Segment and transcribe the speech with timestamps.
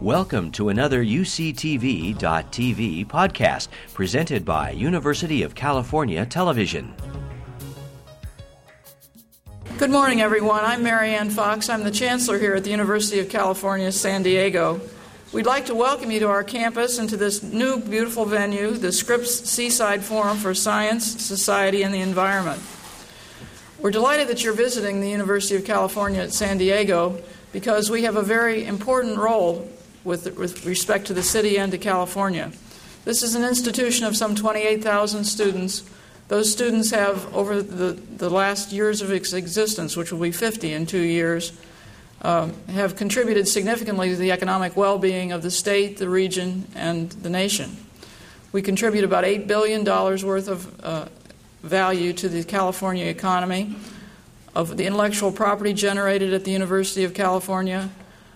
[0.00, 2.16] Welcome to another UCTV.tv
[3.06, 6.94] podcast presented by University of California Television.
[9.76, 10.64] Good morning, everyone.
[10.64, 11.68] I'm Marye Anne Fox.
[11.68, 14.80] I'm the Chancellor here at the University of California, San Diego.
[15.34, 18.92] We'd like to welcome you to our campus and to this new beautiful venue, the
[18.92, 22.62] Scripps Seaside Forum for Science, Society, and the Environment.
[23.80, 27.22] We're delighted that you're visiting the University of California at San Diego
[27.52, 29.70] because we have a very important role
[30.04, 32.52] with, with respect to the city and to California.
[33.04, 35.84] This is an institution of some 28,000 students.
[36.28, 40.72] Those students have, over the, the last years of its existence, which will be 50
[40.72, 41.52] in two years,
[42.22, 47.10] um, have contributed significantly to the economic well being of the state, the region, and
[47.10, 47.76] the nation.
[48.52, 51.06] We contribute about $8 billion worth of uh,
[51.62, 53.76] value to the California economy.
[54.54, 57.88] Of the intellectual property generated at the University of California,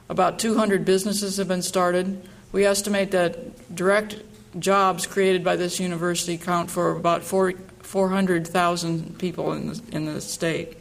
[0.09, 2.27] about 200 businesses have been started.
[2.53, 4.23] We estimate that direct
[4.59, 10.77] jobs created by this university count for about 400,000 people in the, in the state.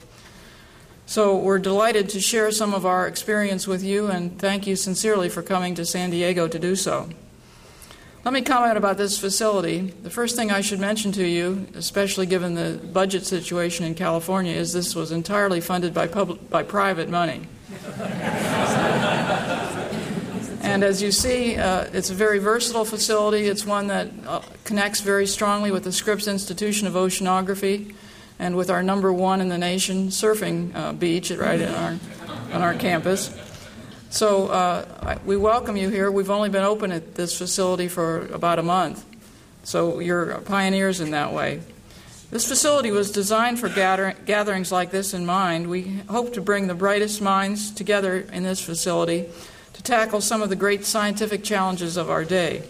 [1.06, 5.30] So we're delighted to share some of our experience with you and thank you sincerely
[5.30, 7.10] for coming to San Diego to do so.
[8.24, 9.82] Let me comment about this facility.
[9.82, 14.56] The first thing I should mention to you, especially given the budget situation in California,
[14.56, 17.42] is this was entirely funded by, public, by private money.
[20.64, 23.48] And as you see, uh, it's a very versatile facility.
[23.48, 27.94] It's one that uh, connects very strongly with the Scripps Institution of Oceanography
[28.40, 32.00] and with our number one in the nation surfing uh, beach right on our,
[32.54, 33.30] on our campus.
[34.10, 36.10] So uh, we welcome you here.
[36.10, 39.06] We've only been open at this facility for about a month,
[39.64, 41.62] so you're pioneers in that way.
[42.34, 45.68] This facility was designed for gather- gatherings like this in mind.
[45.68, 49.26] We hope to bring the brightest minds together in this facility
[49.74, 52.64] to tackle some of the great scientific challenges of our day.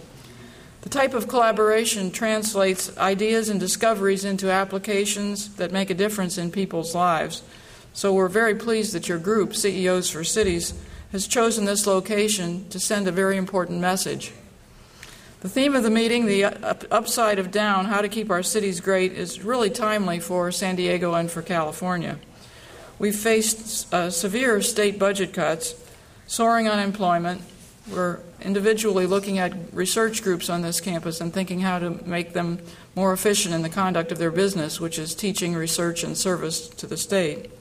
[0.81, 6.51] The type of collaboration translates ideas and discoveries into applications that make a difference in
[6.51, 7.41] people's lives.
[7.93, 10.73] So we're very pleased that your group, CEOs for Cities,
[11.13, 14.33] has chosen this location to send a very important message.
[15.43, 16.45] The theme of the meeting, the
[16.89, 21.15] upside of down, how to keep our cities great, is really timely for San Diego
[21.15, 22.17] and for California.
[22.97, 25.75] We've faced uh, severe state budget cuts
[26.27, 27.41] soaring unemployment.
[27.91, 32.59] We're individually looking at research groups on this campus and thinking how to make them
[32.95, 36.87] more efficient in the conduct of their business, which is teaching, research, and service to
[36.87, 37.51] the state.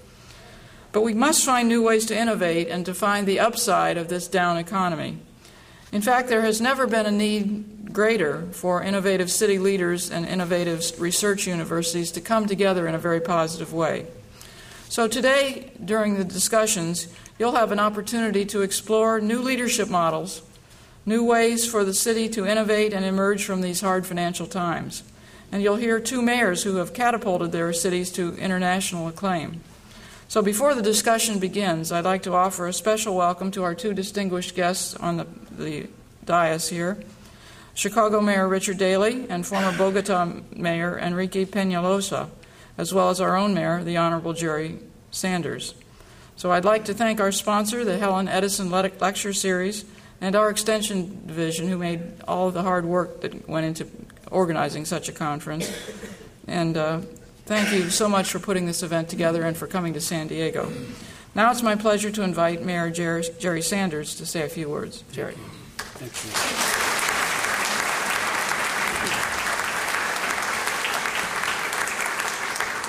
[0.93, 4.29] But we must find new ways to innovate and to find the upside of this
[4.29, 5.19] down economy.
[5.93, 10.99] In fact, there has never been a need greater for innovative city leaders and innovative
[10.99, 14.07] research universities to come together in a very positive way.
[14.89, 17.09] So, today, during the discussions,
[17.39, 20.43] you'll have an opportunity to explore new leadership models,
[21.05, 25.03] new ways for the city to innovate and emerge from these hard financial times.
[25.51, 29.61] And you'll hear two mayors who have catapulted their cities to international acclaim.
[30.33, 33.93] So before the discussion begins, I'd like to offer a special welcome to our two
[33.93, 35.89] distinguished guests on the, the
[36.25, 36.97] dais here
[37.75, 42.31] Chicago Mayor Richard Daley and former Bogota Mayor Enrique Peñalosa,
[42.79, 44.79] as well as our own mayor, the Honorable Jerry
[45.11, 45.75] Sanders.
[46.37, 49.85] So I'd like to thank our sponsor, the Helen Edison Lecture Series,
[50.23, 53.87] and our Extension Division, who made all of the hard work that went into
[54.31, 55.71] organizing such a conference.
[56.49, 57.03] And uh,
[57.47, 60.71] thank you so much for putting this event together and for coming to San Diego.
[61.35, 65.03] Now it's my pleasure to invite Mayor Jerry, Jerry Sanders to say a few words.
[65.13, 65.35] Jerry.
[65.79, 66.93] Thank you.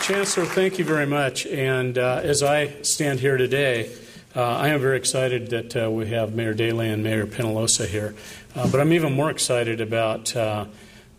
[0.03, 1.47] Chancellor, thank you very much.
[1.47, 3.90] And uh, as I stand here today,
[4.35, 8.14] uh, I am very excited that uh, we have Mayor Daley and Mayor Peñalosa here.
[8.53, 10.66] Uh, but I'm even more excited about uh,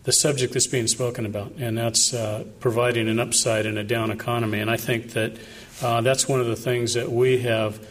[0.05, 4.11] the subject that's being spoken about, and that's uh, providing an upside in a down
[4.11, 4.59] economy.
[4.59, 5.35] And I think that
[5.81, 7.85] that's one of the things that we have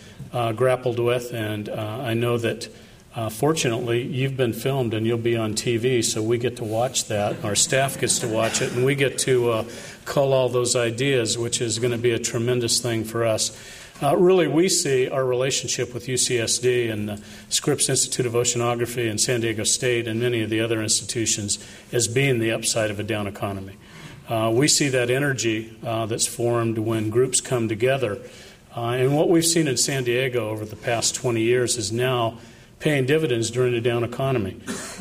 [0.57, 2.69] grappled with, and I know that.
[3.17, 7.05] Uh, fortunately, you've been filmed and you'll be on TV, so we get to watch
[7.07, 7.45] that.
[7.45, 9.65] Our staff gets to watch it, and we get to uh,
[10.05, 13.57] cull all those ideas, which is going to be a tremendous thing for us.
[14.05, 19.19] Uh, really, we see our relationship with UCSD and the Scripps Institute of Oceanography and
[19.19, 21.59] San Diego State and many of the other institutions
[21.91, 23.79] as being the upside of a down economy.
[24.29, 28.21] Uh, we see that energy uh, that's formed when groups come together.
[28.77, 32.37] Uh, and what we've seen in San Diego over the past 20 years is now
[32.81, 34.61] paying dividends during a down economy.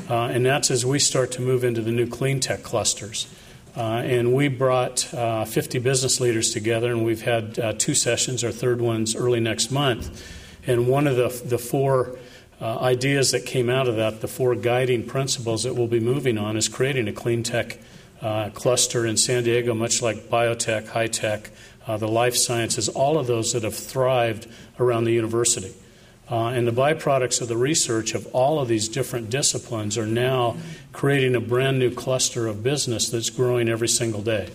[0.09, 3.27] Uh, and that's as we start to move into the new clean tech clusters.
[3.75, 8.43] Uh, and we brought uh, 50 business leaders together, and we've had uh, two sessions.
[8.43, 10.23] Our third one's early next month.
[10.67, 12.17] And one of the, the four
[12.61, 16.37] uh, ideas that came out of that, the four guiding principles that we'll be moving
[16.37, 17.79] on, is creating a clean tech
[18.21, 21.49] uh, cluster in San Diego, much like biotech, high tech,
[21.87, 24.47] uh, the life sciences, all of those that have thrived
[24.79, 25.73] around the university.
[26.31, 30.55] Uh, and the byproducts of the research of all of these different disciplines are now
[30.93, 34.49] creating a brand new cluster of business that's growing every single day.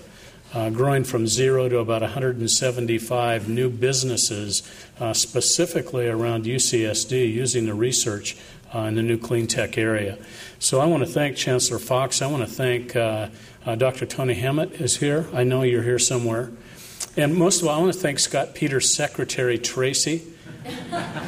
[0.55, 4.63] Uh, growing from zero to about 175 new businesses
[4.99, 8.35] uh, specifically around UCSD using the research
[8.75, 10.17] uh, in the new clean tech area.
[10.59, 12.23] So I want to thank Chancellor Fox.
[12.23, 13.29] I want to thank uh,
[13.67, 14.07] uh, Dr.
[14.07, 15.27] Tony Haymet is here.
[15.35, 16.51] I know you're here somewhere.
[17.15, 20.23] And most of all, I want to thank Scott Peters' secretary, Tracy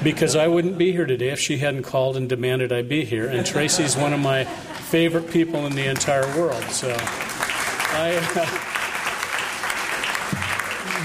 [0.02, 3.26] because I wouldn't be here today if she hadn't called and demanded I be here.
[3.26, 6.62] And Tracy's one of my favorite people in the entire world.
[6.64, 8.20] So I.
[8.34, 8.66] Uh,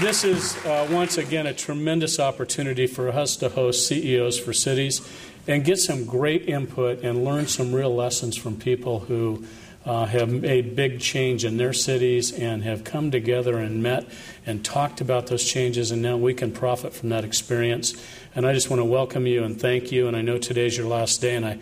[0.00, 5.00] this is uh, once again a tremendous opportunity for us to host CEOs for cities
[5.46, 9.46] and get some great input and learn some real lessons from people who
[9.86, 14.04] uh, have made big change in their cities and have come together and met
[14.44, 17.94] and talked about those changes, and now we can profit from that experience.
[18.34, 20.08] And I just want to welcome you and thank you.
[20.08, 21.58] And I know today's your last day, and I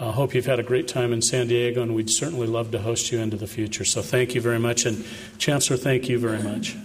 [0.00, 2.80] uh, hope you've had a great time in San Diego, and we'd certainly love to
[2.80, 3.84] host you into the future.
[3.84, 4.84] So thank you very much.
[4.84, 5.04] And
[5.38, 6.76] Chancellor, thank you very much.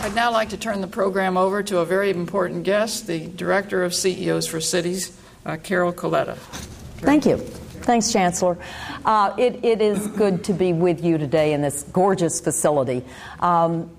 [0.00, 3.82] I'd now like to turn the program over to a very important guest, the Director
[3.82, 6.36] of CEOs for Cities, uh, Carol Coletta.
[6.98, 7.38] Thank you.
[7.38, 8.58] Thanks, Chancellor.
[9.04, 13.04] Uh, it, it is good to be with you today in this gorgeous facility.
[13.40, 13.95] Um,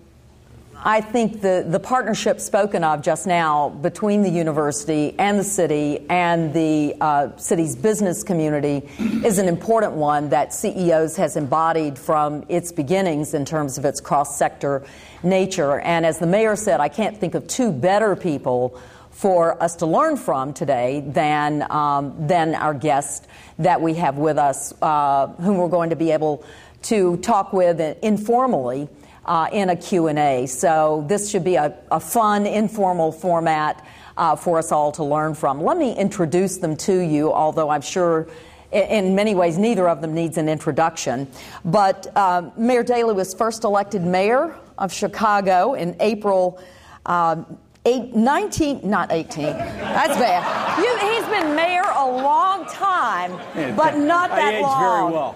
[0.88, 6.06] I think the, the partnership spoken of just now between the university and the city
[6.10, 12.46] and the uh, city's business community is an important one that CEOs has embodied from
[12.48, 14.86] its beginnings in terms of its cross sector
[15.24, 15.82] nature.
[15.82, 18.80] And as the mayor said, I can't think of two better people
[19.12, 23.28] for us to learn from today than, um, than our guest
[23.60, 26.46] that we have with us, uh, whom we're going to be able
[26.84, 28.88] to talk with informally
[29.28, 30.46] uh, in a Q&A.
[30.48, 33.86] So this should be a, a fun, informal format
[34.16, 35.62] uh, for us all to learn from.
[35.62, 38.28] Let me introduce them to you, although I'm sure
[38.72, 41.28] in many ways neither of them needs an introduction.
[41.64, 46.62] But uh, Mayor Daley was first elected mayor of Chicago in April.
[47.06, 47.44] Uh,
[47.88, 49.46] eight, 19, not 18.
[49.46, 50.84] That's bad.
[50.84, 53.32] You, he's been mayor a long time,
[53.76, 54.82] but not that I long.
[54.84, 55.34] very well.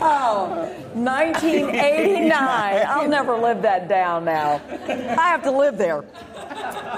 [0.00, 0.48] oh,
[0.94, 2.84] 1989.
[2.88, 4.60] I'll never live that down now.
[4.88, 6.04] I have to live there.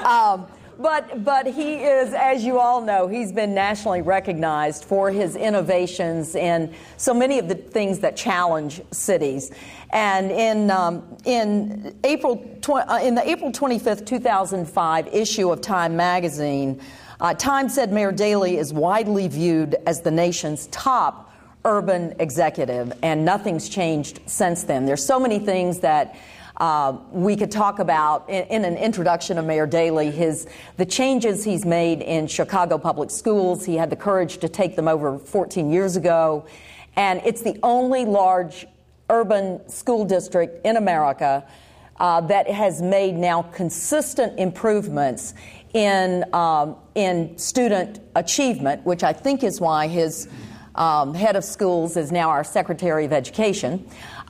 [0.07, 0.47] Um,
[0.79, 6.35] but, but he is, as you all know, he's been nationally recognized for his innovations
[6.35, 9.51] in so many of the things that challenge cities.
[9.91, 15.97] And in, um, in, April tw- uh, in the April 25th, 2005 issue of Time
[15.97, 16.81] magazine,
[17.21, 21.33] uh, Time said Mayor Daley is widely viewed as the nation's top
[21.65, 24.87] urban executive, and nothing's changed since then.
[24.87, 26.17] There's so many things that
[26.57, 30.47] uh, we could talk about in, in, an introduction of Mayor Daley his
[30.79, 33.65] the changes he's made in Chicago public schools.
[33.65, 36.47] He had the courage to take them over 14 years ago,
[36.97, 38.67] and it's the only large
[39.11, 41.47] urban school district in America
[41.99, 45.35] uh, that has made now consistent improvements
[45.75, 50.27] in um, in student achievement, which I think is why his
[50.77, 53.87] um, head of schools is now our Secretary of Education.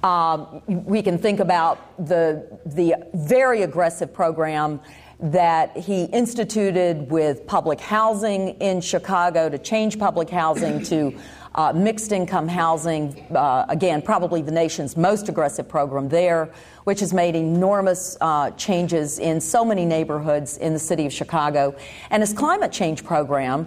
[0.06, 4.80] Um, we can think about the, the very aggressive program
[5.18, 11.18] that he instituted with public housing in Chicago to change public housing to
[11.56, 13.26] uh, mixed income housing.
[13.34, 16.52] Uh, again, probably the nation's most aggressive program there,
[16.84, 21.74] which has made enormous uh, changes in so many neighborhoods in the city of Chicago.
[22.10, 23.66] And his climate change program,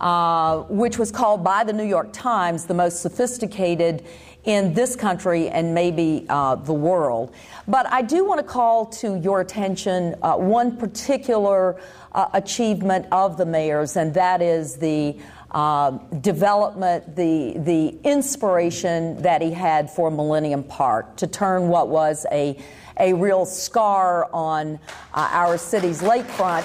[0.00, 4.06] uh, which was called by the New York Times the most sophisticated
[4.44, 7.34] in this country and maybe uh, the world.
[7.68, 11.80] But I do want to call to your attention uh, one particular
[12.12, 15.16] uh, achievement of the mayor's, and that is the
[15.50, 22.24] uh, development, the, the inspiration that he had for Millennium Park to turn what was
[22.30, 22.56] a,
[22.98, 24.78] a real scar on
[25.12, 26.64] uh, our city's lakefront.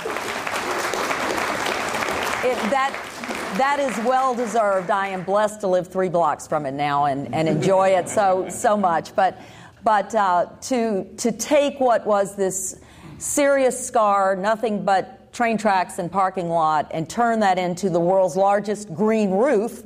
[2.46, 3.05] It, that
[3.58, 4.90] that is well deserved.
[4.90, 8.48] I am blessed to live three blocks from it now and, and enjoy it so
[8.50, 9.16] so much.
[9.16, 9.40] But
[9.84, 12.80] but uh, to to take what was this
[13.18, 18.36] serious scar, nothing but train tracks and parking lot, and turn that into the world's
[18.36, 19.84] largest green roof,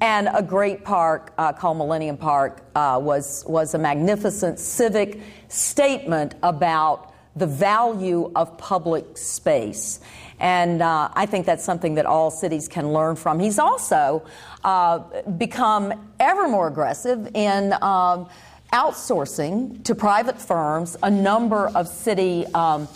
[0.00, 6.34] And a great park uh, called Millennium Park uh, was, was a magnificent civic statement
[6.42, 10.00] about the value of public space.
[10.38, 13.40] And uh, I think that's something that all cities can learn from.
[13.40, 14.24] He's also
[14.64, 14.98] uh,
[15.38, 18.28] become ever more aggressive in um,
[18.72, 22.46] outsourcing to private firms a number of city.
[22.54, 22.88] Um,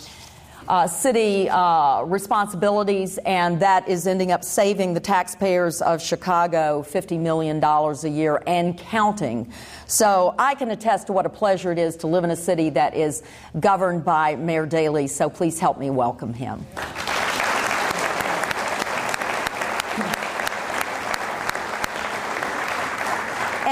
[0.67, 7.19] uh, city uh, responsibilities, and that is ending up saving the taxpayers of Chicago $50
[7.19, 9.51] million a year and counting.
[9.87, 12.69] So I can attest to what a pleasure it is to live in a city
[12.69, 13.23] that is
[13.59, 16.65] governed by Mayor Daley, so please help me welcome him.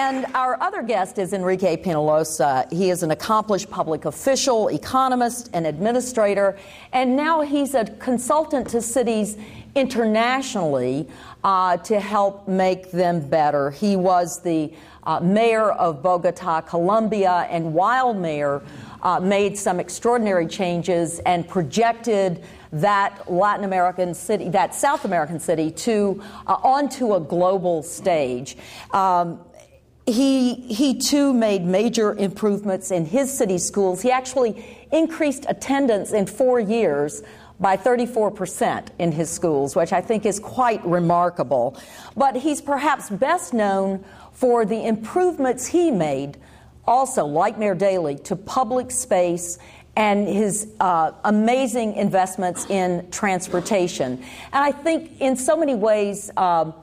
[0.02, 2.72] And our other guest is Enrique Peñalosa.
[2.72, 6.58] He is an accomplished public official, economist, and administrator,
[6.94, 9.36] and now he's a consultant to cities
[9.76, 11.06] internationally
[11.44, 13.72] uh, to help make them better.
[13.72, 14.72] He was the
[15.04, 18.62] uh, mayor of Bogota, Colombia, and while mayor,
[19.02, 22.42] uh, made some extraordinary changes and projected
[22.72, 28.56] that Latin American city, that South American city, to uh, onto a global stage.
[28.92, 29.40] Um,
[30.12, 34.02] he, he too made major improvements in his city schools.
[34.02, 37.22] He actually increased attendance in four years
[37.60, 41.78] by 34% in his schools, which I think is quite remarkable.
[42.16, 46.38] But he's perhaps best known for the improvements he made,
[46.86, 49.60] also, like Mayor Daley, to public space
[49.96, 54.14] and his uh, amazing investments in transportation.
[54.54, 56.74] And I think in so many ways, um,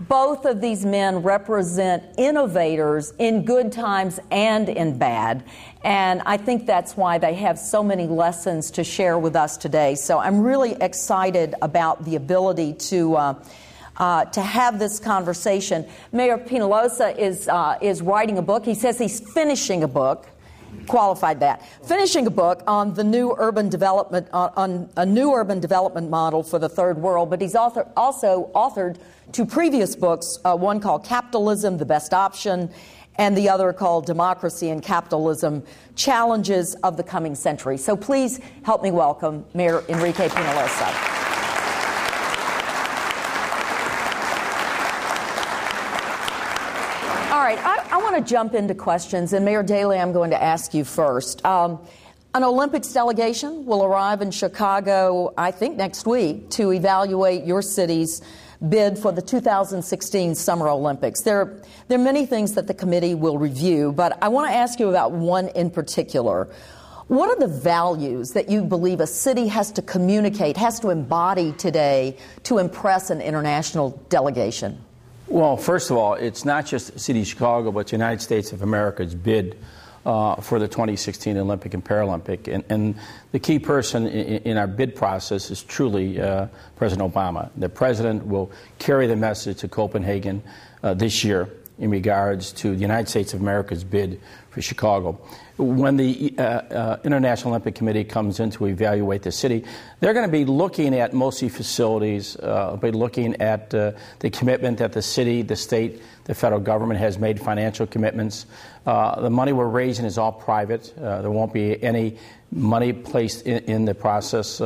[0.00, 5.44] both of these men represent innovators in good times and in bad.
[5.84, 9.94] And I think that's why they have so many lessons to share with us today.
[9.94, 13.16] So I'm really excited about the ability to.
[13.16, 13.44] Uh,
[13.96, 15.86] uh, to have this conversation.
[16.10, 18.64] Mayor Peñalosa is, uh, is writing a book.
[18.64, 20.26] He says he's finishing a book
[20.86, 21.62] qualified that.
[21.86, 26.42] Finishing a book on the new urban development, on, on a new urban development model
[26.42, 28.96] for the third world, but he's author, also authored
[29.32, 32.70] two previous books, uh, one called Capitalism, the Best Option,
[33.16, 35.62] and the other called Democracy and Capitalism
[35.94, 37.76] Challenges of the Coming Century.
[37.76, 41.18] So please help me welcome Mayor Enrique Peñalosa.
[47.30, 50.42] All right, I, I want to jump into questions, and Mayor Daley, I'm going to
[50.42, 51.44] ask you first.
[51.44, 51.80] Um,
[52.34, 58.22] an Olympics delegation will arrive in Chicago, I think, next week to evaluate your city's
[58.68, 61.22] bid for the 2016 Summer Olympics.
[61.22, 64.78] There, there are many things that the committee will review, but I want to ask
[64.78, 66.48] you about one in particular.
[67.08, 71.52] What are the values that you believe a city has to communicate, has to embody
[71.52, 74.78] today to impress an international delegation?
[75.30, 78.50] Well, first of all, it's not just the City of Chicago, but the United States
[78.50, 79.56] of America's bid
[80.04, 82.52] uh, for the 2016 Olympic and Paralympic.
[82.52, 82.96] And, and
[83.30, 87.48] the key person in, in, our bid process is truly uh, President Obama.
[87.56, 90.42] The president will carry the message to Copenhagen
[90.82, 94.20] uh, this year in regards to the United States of America's bid
[94.50, 95.20] for Chicago.
[95.60, 99.62] When the uh, uh, International Olympic Committee comes in to evaluate the city,
[100.00, 104.78] they're going to be looking at mostly facilities, uh, be looking at uh, the commitment
[104.78, 108.46] that the city, the state, the federal government has made financial commitments.
[108.86, 110.94] Uh, the money we're raising is all private.
[110.96, 112.16] Uh, there won't be any
[112.50, 114.62] money placed in, in the process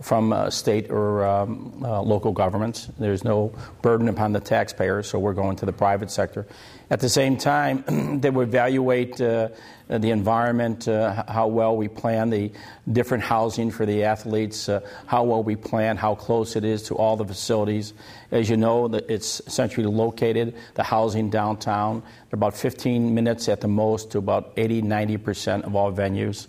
[0.00, 2.88] from state or um, local governments.
[2.98, 6.46] There's no burden upon the taxpayers, so we're going to the private sector.
[6.92, 9.48] At the same time, they will evaluate uh,
[9.88, 12.52] the environment, uh, how well we plan the
[12.92, 16.94] different housing for the athletes, uh, how well we plan, how close it is to
[16.94, 17.94] all the facilities.
[18.30, 22.02] As you know, it's centrally located, the housing downtown.
[22.30, 26.46] About 15 minutes at the most to about 80, 90% of all venues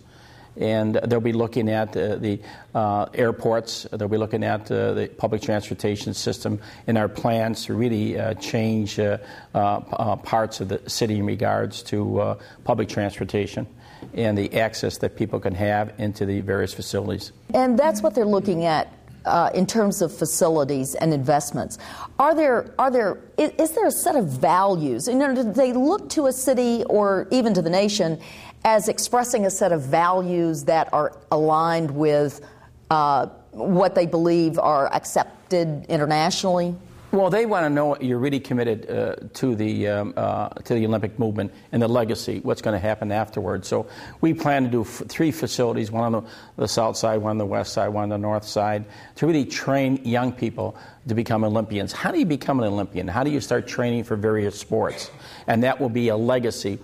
[0.58, 2.40] and they'll be looking at the
[2.76, 3.88] uh, airports.
[3.92, 8.34] They'll be looking at uh, the public transportation system in our plans to really uh,
[8.36, 9.18] change uh,
[9.54, 13.68] uh, parts of the city in regards to public transportation
[14.14, 17.32] and the access that people can have into the various facilities.
[17.54, 18.92] And that's what they're looking at
[19.26, 21.78] uh, in terms of facilities and investments.
[22.20, 25.08] Are there are there is, is, there a set of values?
[25.08, 28.20] You know, do they look to a city or even to the nation
[28.66, 32.42] as expressing a set of values that are aligned with
[32.90, 36.76] uh, what they believe are accepted internationally?
[37.14, 40.84] Well, they want to know you're really committed uh, to the um, uh, to the
[40.88, 42.40] Olympic movement and the legacy.
[42.40, 43.68] What's going to happen afterwards?
[43.68, 43.86] So
[44.22, 46.30] we plan to do f- three facilities: one on the,
[46.64, 48.86] the, south side, one on the west side, one on the north side,
[49.18, 50.76] to really train young people
[51.08, 51.92] to become Olympians.
[51.92, 53.08] How do you become an Olympian?
[53.08, 55.12] How do you start training for various sports?
[55.48, 56.80] And that will be a legacy.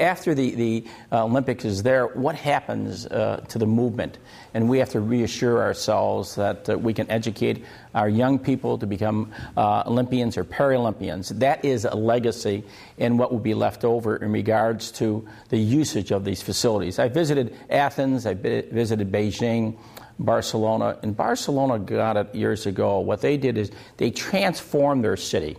[0.00, 4.16] After the, the uh, Olympics is there, what happens uh, to the movement?
[4.54, 7.62] And we have to reassure ourselves that uh, we can educate
[7.94, 11.28] our young people to become uh, Olympians or Paralympians.
[11.38, 12.64] That is a legacy
[12.96, 16.98] in what will be left over in regards to the usage of these facilities.
[16.98, 19.76] I visited Athens, I visited Beijing.
[20.18, 20.98] Barcelona.
[21.02, 23.00] And Barcelona got it years ago.
[23.00, 25.56] What they did is they transformed their city.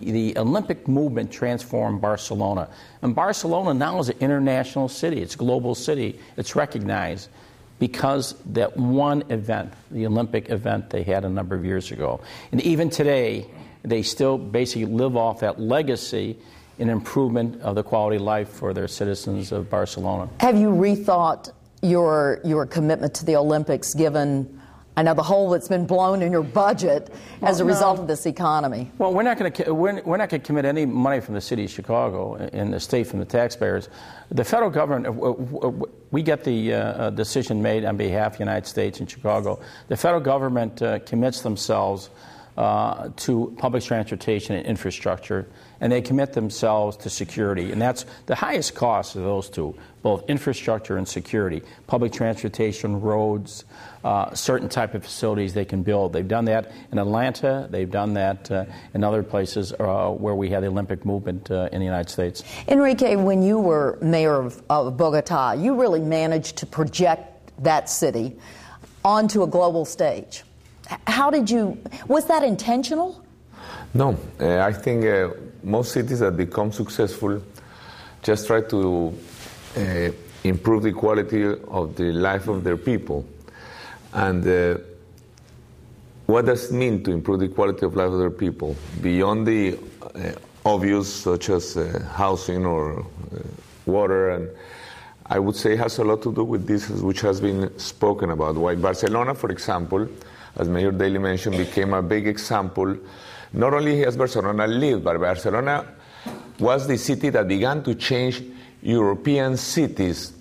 [0.00, 2.68] The Olympic movement transformed Barcelona.
[3.02, 7.28] And Barcelona now is an international city, it's a global city, it's recognized
[7.78, 12.20] because that one event, the Olympic event they had a number of years ago.
[12.52, 13.46] And even today,
[13.82, 16.38] they still basically live off that legacy
[16.78, 20.30] in improvement of the quality of life for their citizens of Barcelona.
[20.40, 24.60] Have you rethought your your commitment to the Olympics, given
[24.96, 27.10] I know the hole that's been blown in your budget
[27.42, 28.90] as well, a result of this economy.
[28.98, 31.40] Well, we're not going to we're, we're not going to commit any money from the
[31.40, 33.88] city of Chicago and the state from the taxpayers.
[34.30, 38.66] The federal government, uh, we get the uh, decision made on behalf of the United
[38.66, 39.60] States and Chicago.
[39.88, 42.10] The federal government uh, commits themselves
[42.60, 45.48] uh, to public transportation and infrastructure,
[45.80, 47.72] and they commit themselves to security.
[47.72, 51.62] And that's the highest cost of those two, both infrastructure and security.
[51.86, 53.64] Public transportation, roads,
[54.04, 56.12] uh, certain type of facilities they can build.
[56.12, 57.66] They've done that in Atlanta.
[57.70, 61.70] They've done that uh, in other places uh, where we had the Olympic movement uh,
[61.72, 62.44] in the United States.
[62.68, 67.24] Enrique, when you were mayor of, of Bogota, you really managed to project
[67.64, 68.36] that city
[69.02, 70.44] onto a global stage.
[71.06, 71.78] How did you,
[72.08, 73.22] was that intentional?
[73.94, 75.30] No, uh, I think uh,
[75.62, 77.42] most cities that become successful
[78.22, 79.18] just try to
[79.76, 80.10] uh,
[80.44, 83.26] improve the quality of the life of their people.
[84.12, 84.78] And uh,
[86.26, 89.78] what does it mean to improve the quality of life of their people beyond the
[90.14, 90.32] uh,
[90.64, 93.06] obvious, such as uh, housing or
[93.86, 94.50] water and
[95.32, 98.56] I would say has a lot to do with this, which has been spoken about.
[98.56, 100.08] Why Barcelona, for example,
[100.56, 102.96] as Mayor Daley mentioned, became a big example.
[103.52, 105.86] Not only has Barcelona lived, but Barcelona
[106.58, 108.42] was the city that began to change
[108.82, 110.32] European cities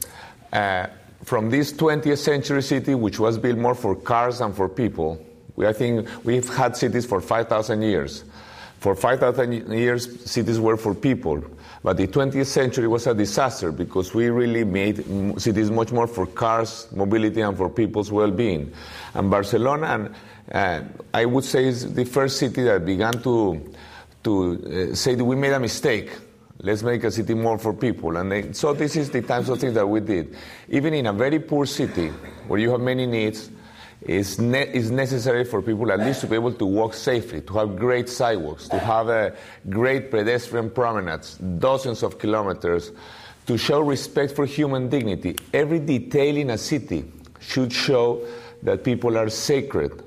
[0.51, 0.87] uh,
[1.23, 5.23] from this 20th century city, which was built more for cars than for people.
[5.55, 8.23] We, I think we've had cities for 5,000 years.
[8.79, 11.43] For 5,000 years, cities were for people.
[11.81, 14.97] But the 20th century was a disaster because we really made
[15.39, 18.73] cities much more for cars, mobility, and for people's well being.
[19.13, 20.15] And Barcelona, and,
[20.51, 20.81] uh,
[21.13, 23.73] I would say, is the first city that began to,
[24.23, 26.11] to uh, say that we made a mistake.
[26.61, 28.17] Let's make a city more for people.
[28.17, 30.35] And they, so this is the types of things that we did.
[30.67, 32.09] Even in a very poor city
[32.49, 33.49] where you have many needs,
[34.01, 37.53] is, ne- is necessary for people at least to be able to walk safely, to
[37.53, 39.35] have great sidewalks, to have a
[39.69, 42.91] great pedestrian promenades, dozens of kilometers,
[43.45, 45.35] to show respect for human dignity.
[45.53, 47.03] Every detail in a city
[47.39, 48.25] should show
[48.63, 50.03] that people are sacred.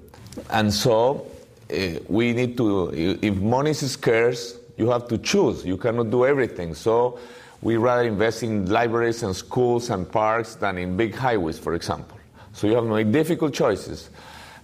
[0.51, 1.27] And so
[1.71, 5.65] uh, we need to, if money is scarce, you have to choose.
[5.65, 6.75] You cannot do everything.
[6.75, 7.19] So
[7.61, 12.19] we rather invest in libraries and schools and parks than in big highways, for example.
[12.53, 14.11] So you have to make difficult choices.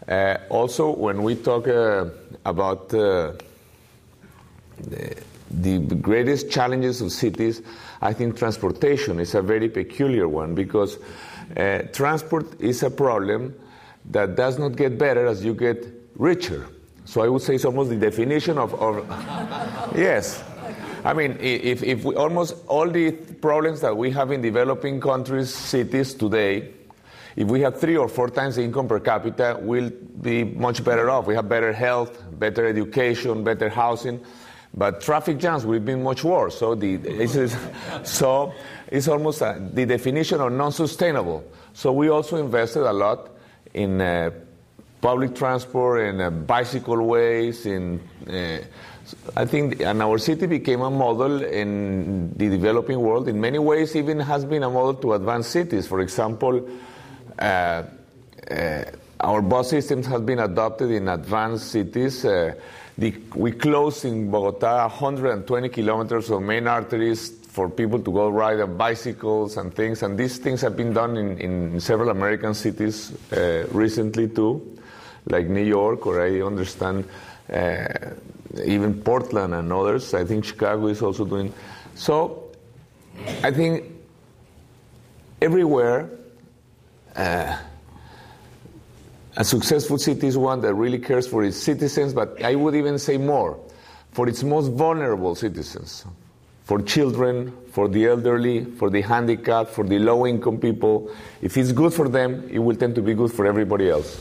[0.07, 2.07] Uh, also, when we talk uh,
[2.45, 3.33] about uh,
[4.81, 5.17] the,
[5.51, 7.63] the, greatest challenges of cities,
[8.01, 10.99] I think transportation is a very peculiar one because
[11.57, 13.55] uh, transport is a problem
[14.11, 16.67] that does not get better as you get richer.
[17.05, 19.07] So I would say it's almost the definition of, of
[19.97, 20.43] yes.
[21.05, 25.55] I mean, if, if we, almost all the problems that we have in developing countries,
[25.55, 26.73] cities today,
[27.39, 31.09] if we have three or four times the income per capita, we'll be much better
[31.09, 31.29] off.
[31.29, 34.19] We have better health, better education, better housing.
[34.75, 36.59] But traffic jams will be much worse.
[36.59, 37.57] So, the, it's,
[38.03, 38.53] so
[38.89, 41.45] it's almost a, the definition of non sustainable.
[41.75, 43.31] So we also invested a lot
[43.73, 44.31] in uh,
[45.01, 48.59] public transport, in uh, bicycle ways, in uh,
[49.37, 53.29] I think and our city became a model in the developing world.
[53.29, 55.87] In many ways, even has been a model to advanced cities.
[55.87, 56.88] For example, uh, uh,
[57.39, 62.25] our bus systems have been adopted in advanced cities.
[62.25, 62.55] Uh,
[62.97, 68.61] the, we closed in Bogota 120 kilometers of main arteries for people to go ride
[68.61, 70.03] on bicycles and things.
[70.03, 74.79] And these things have been done in, in several American cities uh, recently too,
[75.27, 77.09] like New York, or I understand
[77.53, 77.87] uh,
[78.65, 80.15] even Portland and others.
[80.15, 81.53] I think Chicago is also doing.
[81.95, 82.51] So
[83.43, 83.85] I think
[85.41, 86.11] everywhere
[87.19, 87.59] uh,
[89.39, 92.99] A successful city is one that really cares for its citizens, but I would even
[92.99, 93.57] say more
[94.11, 96.05] for its most vulnerable citizens,
[96.65, 101.09] for children, for the elderly, for the handicapped, for the low income people.
[101.41, 104.17] If it's good for them, it will tend to be good for everybody else.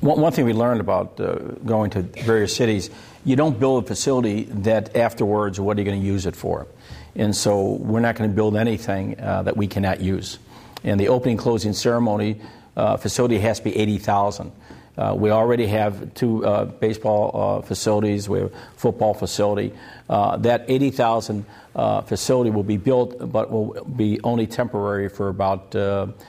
[0.00, 2.88] One, one thing we learned about uh, going to various cities,
[3.24, 6.68] you don't build a facility that afterwards, what are you going to use it for?
[7.16, 10.38] And so we're not going to build anything uh, that we cannot use.
[10.86, 12.40] And the opening closing ceremony
[12.76, 14.52] uh, facility has to be 80,000.
[14.96, 18.28] Uh, we already have two uh, baseball uh, facilities.
[18.28, 19.74] We have a football facility.
[20.08, 21.44] Uh, that 80,000
[21.74, 25.74] uh, facility will be built, but will be only temporary for about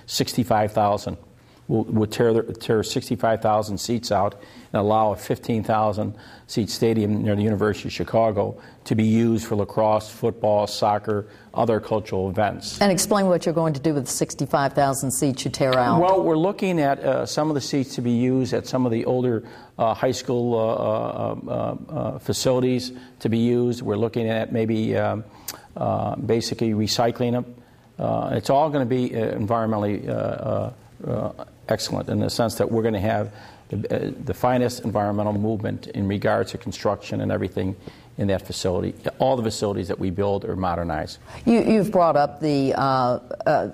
[0.08, 1.18] 65,000.
[1.68, 6.16] We'll, we'll tear, tear 65,000 seats out and allow a 15,000
[6.48, 11.82] seat stadium near the University of Chicago to be used for lacrosse, football, soccer, other
[11.82, 12.80] cultural events.
[12.80, 16.02] And explain what you're going to do with the 65,000 seats you tear out.
[16.02, 18.92] Well, we're looking at uh, some of the seats to be used at some of
[18.94, 19.44] the older
[19.78, 23.82] uh, high school uh, uh, uh, uh facilities to be used.
[23.82, 25.26] We're looking at maybe um,
[26.26, 27.56] basically recycling them.
[28.34, 30.08] it's all going to be environmentally
[31.70, 33.32] excellent in the sense that we're going to have
[33.70, 37.76] the, uh, the, finest environmental movement in regards to construction and everything
[38.18, 38.96] in that facility.
[39.20, 41.20] All the facilities that we build are modernized.
[41.46, 43.70] You, have brought up the uh, uh,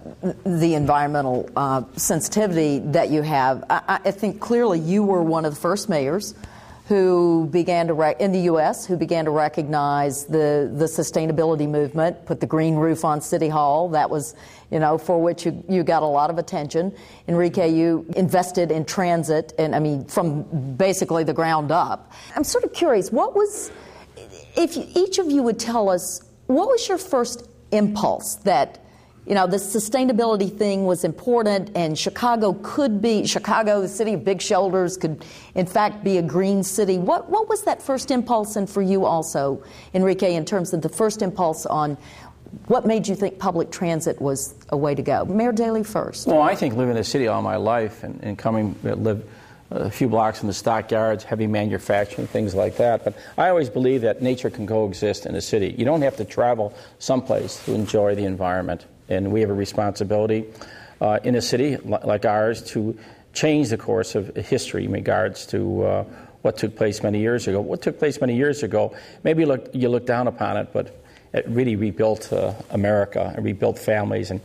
[0.45, 3.63] the environmental uh, sensitivity that you have.
[3.69, 6.33] I, I, think clearly you were one of the first mayors
[6.85, 8.85] who began to rec- in the U.S.
[8.85, 13.89] who began to recognize the the sustainability movement, put the green roof on City Hall.
[13.89, 14.35] That was
[14.73, 16.95] you know, for which you, you got a lot of attention.
[17.27, 20.41] Enrique, you invested in transit, and I mean, from
[20.75, 22.11] basically the ground up.
[22.35, 23.71] I'm sort of curious, what was,
[24.57, 28.82] if each of you would tell us, what was your first impulse that
[29.25, 34.25] you know, the sustainability thing was important, and Chicago could be, Chicago, the city of
[34.25, 35.23] big shoulders, could
[35.55, 36.97] in fact be a green city.
[36.97, 40.89] What, what was that first impulse, and for you also, Enrique, in terms of the
[40.89, 41.97] first impulse on
[42.67, 45.25] what made you think public transit was a way to go?
[45.25, 46.27] Mayor Daley first.
[46.27, 49.27] Well, I think living in the city all my life and, and coming, uh, live
[49.71, 53.03] a few blocks from the stockyards, heavy manufacturing, things like that.
[53.03, 55.73] But I always believe that nature can coexist in a city.
[55.77, 58.85] You don't have to travel someplace to enjoy the environment.
[59.13, 60.45] And we have a responsibility
[61.01, 62.97] uh, in a city like ours to
[63.33, 66.03] change the course of history in regards to uh,
[66.41, 67.61] what took place many years ago.
[67.61, 71.03] What took place many years ago, maybe you look, you look down upon it, but
[71.33, 74.39] it really rebuilt uh, America and rebuilt families and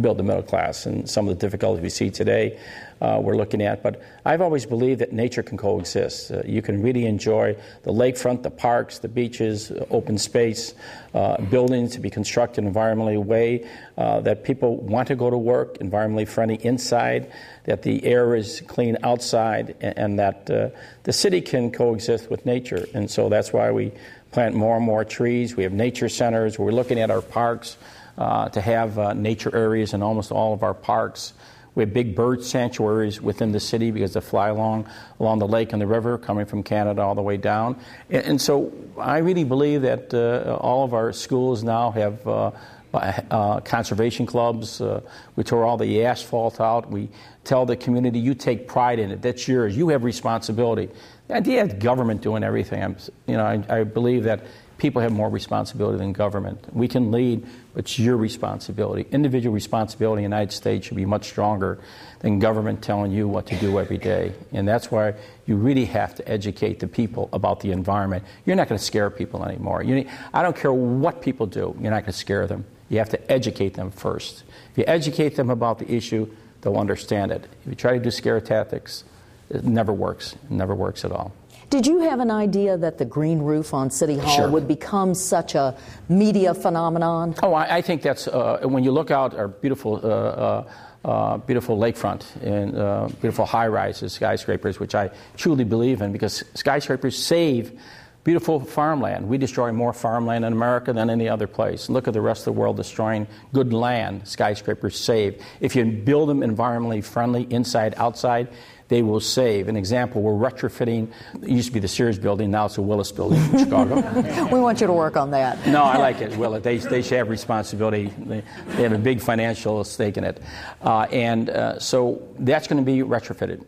[0.00, 2.58] built the middle class and some of the difficulties we see today
[3.00, 3.82] uh, we're looking at.
[3.82, 6.30] But I've always believed that nature can coexist.
[6.30, 10.74] Uh, you can really enjoy the lakefront, the parks, the beaches, uh, open space,
[11.14, 15.78] uh, buildings to be constructed environmentally way uh, that people want to go to work,
[15.78, 17.30] environmentally friendly inside,
[17.64, 22.86] that the air is clean outside, and, and that the city can coexist with nature.
[22.94, 23.92] And so that's why we
[24.32, 25.56] plant more and more trees.
[25.56, 26.58] We have nature centers.
[26.58, 27.76] We're looking at our parks
[28.18, 31.32] uh, to have uh, nature areas in almost all of our parks.
[31.76, 34.88] We have big bird sanctuaries within the city because they fly along
[35.20, 37.78] along the lake and the river, coming from Canada all the way down.
[38.10, 42.26] And, and so I really believe that uh, all of our schools now have.
[42.26, 42.50] Uh,
[42.94, 44.80] uh, conservation clubs.
[44.80, 45.02] Uh,
[45.34, 46.90] we tore all the asphalt out.
[46.90, 47.10] We
[47.44, 49.20] tell the community, you take pride in it.
[49.20, 49.76] That's yours.
[49.76, 50.88] You have responsibility.
[51.28, 54.46] The idea of government doing everything, I'm, you know, I, I believe that
[54.78, 56.74] people have more responsibility than government.
[56.74, 59.06] We can lead, but it's your responsibility.
[59.10, 61.78] Individual responsibility in the United States should be much stronger
[62.20, 64.32] than government telling you what to do every day.
[64.52, 65.14] And that's why
[65.46, 68.24] you really have to educate the people about the environment.
[68.44, 69.82] You're not going to scare people anymore.
[69.82, 72.64] Need, I don't care what people do, you're not going to scare them.
[72.88, 74.44] You have to educate them first.
[74.72, 76.28] If you educate them about the issue,
[76.60, 77.44] they'll understand it.
[77.62, 79.04] If you try to do scare tactics,
[79.50, 80.34] it never works.
[80.34, 81.32] It never works at all.
[81.68, 84.50] Did you have an idea that the green roof on City Hall sure.
[84.50, 85.76] would become such a
[86.08, 87.34] media phenomenon?
[87.42, 89.96] Oh, I, I think that's uh, when you look out our beautiful.
[89.96, 90.70] Uh, uh,
[91.04, 96.42] uh beautiful lakefront and uh, beautiful high rises, skyscrapers, which I truly believe in because
[96.54, 97.78] skyscrapers save
[98.26, 99.28] beautiful farmland.
[99.28, 101.88] We destroy more farmland in America than any other place.
[101.88, 105.40] Look at the rest of the world destroying good land, skyscrapers save.
[105.60, 108.48] If you build them environmentally friendly, inside, outside,
[108.88, 109.68] they will save.
[109.68, 111.10] An example, we're retrofitting,
[111.42, 113.96] it used to be the Sears building, now it's a Willis building in Chicago.
[114.52, 115.66] we want you to work on that.
[115.66, 116.62] No, I like it, Willis.
[116.62, 118.12] They, they should have responsibility.
[118.18, 120.42] They, they have a big financial stake in it.
[120.82, 123.64] Uh, and uh, so that's going to be retrofitted.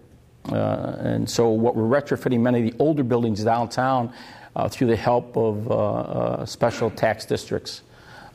[0.50, 4.12] Uh, and so, what we're retrofitting many of the older buildings downtown
[4.56, 7.82] uh, through the help of uh, uh, special tax districts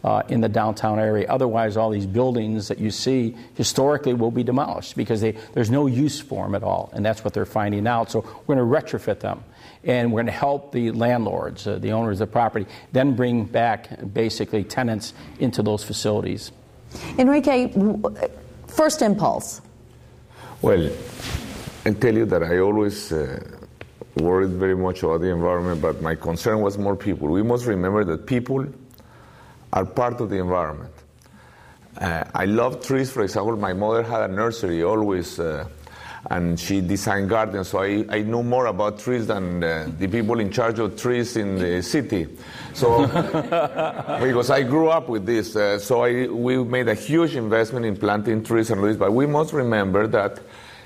[0.03, 1.25] uh, in the downtown area.
[1.29, 5.87] Otherwise, all these buildings that you see historically will be demolished because they, there's no
[5.87, 8.11] use for them at all, and that's what they're finding out.
[8.11, 9.43] So we're going to retrofit them,
[9.83, 13.45] and we're going to help the landlords, uh, the owners of the property, then bring
[13.45, 16.51] back basically tenants into those facilities.
[17.17, 17.73] Enrique,
[18.67, 19.61] first impulse.
[20.61, 20.91] Well,
[21.85, 23.43] I tell you that I always uh,
[24.15, 27.27] worried very much about the environment, but my concern was more people.
[27.29, 28.65] We must remember that people
[29.73, 30.93] are part of the environment.
[31.99, 33.57] Uh, I love trees, for example.
[33.57, 35.67] My mother had a nursery always, uh,
[36.29, 40.39] and she designed gardens, so I, I know more about trees than uh, the people
[40.39, 42.27] in charge of trees in the city.
[42.73, 43.05] So,
[44.21, 47.97] because I grew up with this, uh, so I, we made a huge investment in
[47.97, 50.39] planting trees and trees, but we must remember that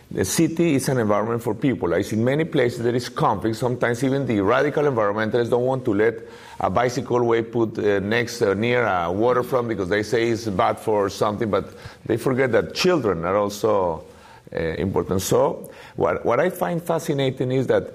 [0.09, 1.93] the city is an environment for people.
[1.93, 3.57] I see many places there is conflict.
[3.57, 6.15] Sometimes even the radical environmentalists don't want to let
[6.59, 10.79] a bicycle way put uh, next uh, near a waterfront because they say it's bad
[10.79, 11.73] for something, but
[12.05, 14.05] they forget that children are also
[14.53, 15.21] uh, important.
[15.21, 17.91] So what, what I find fascinating is that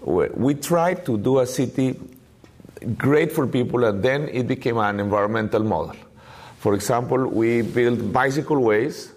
[0.00, 1.98] we try to do a city
[2.96, 5.96] great for people and then it became an environmental model.
[6.58, 9.12] For example, we built bicycle ways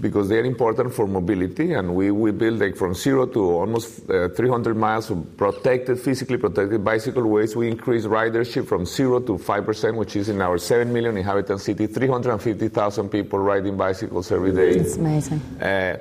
[0.00, 4.28] because they're important for mobility, and we, we build like from zero to almost uh,
[4.28, 7.56] 300 miles of protected, physically protected bicycle ways.
[7.56, 11.86] We increase ridership from zero to 5%, which is in our 7 million inhabitant city,
[11.86, 14.70] 350,000 people riding bicycles every day.
[14.70, 15.40] It's amazing.
[15.60, 15.96] Uh,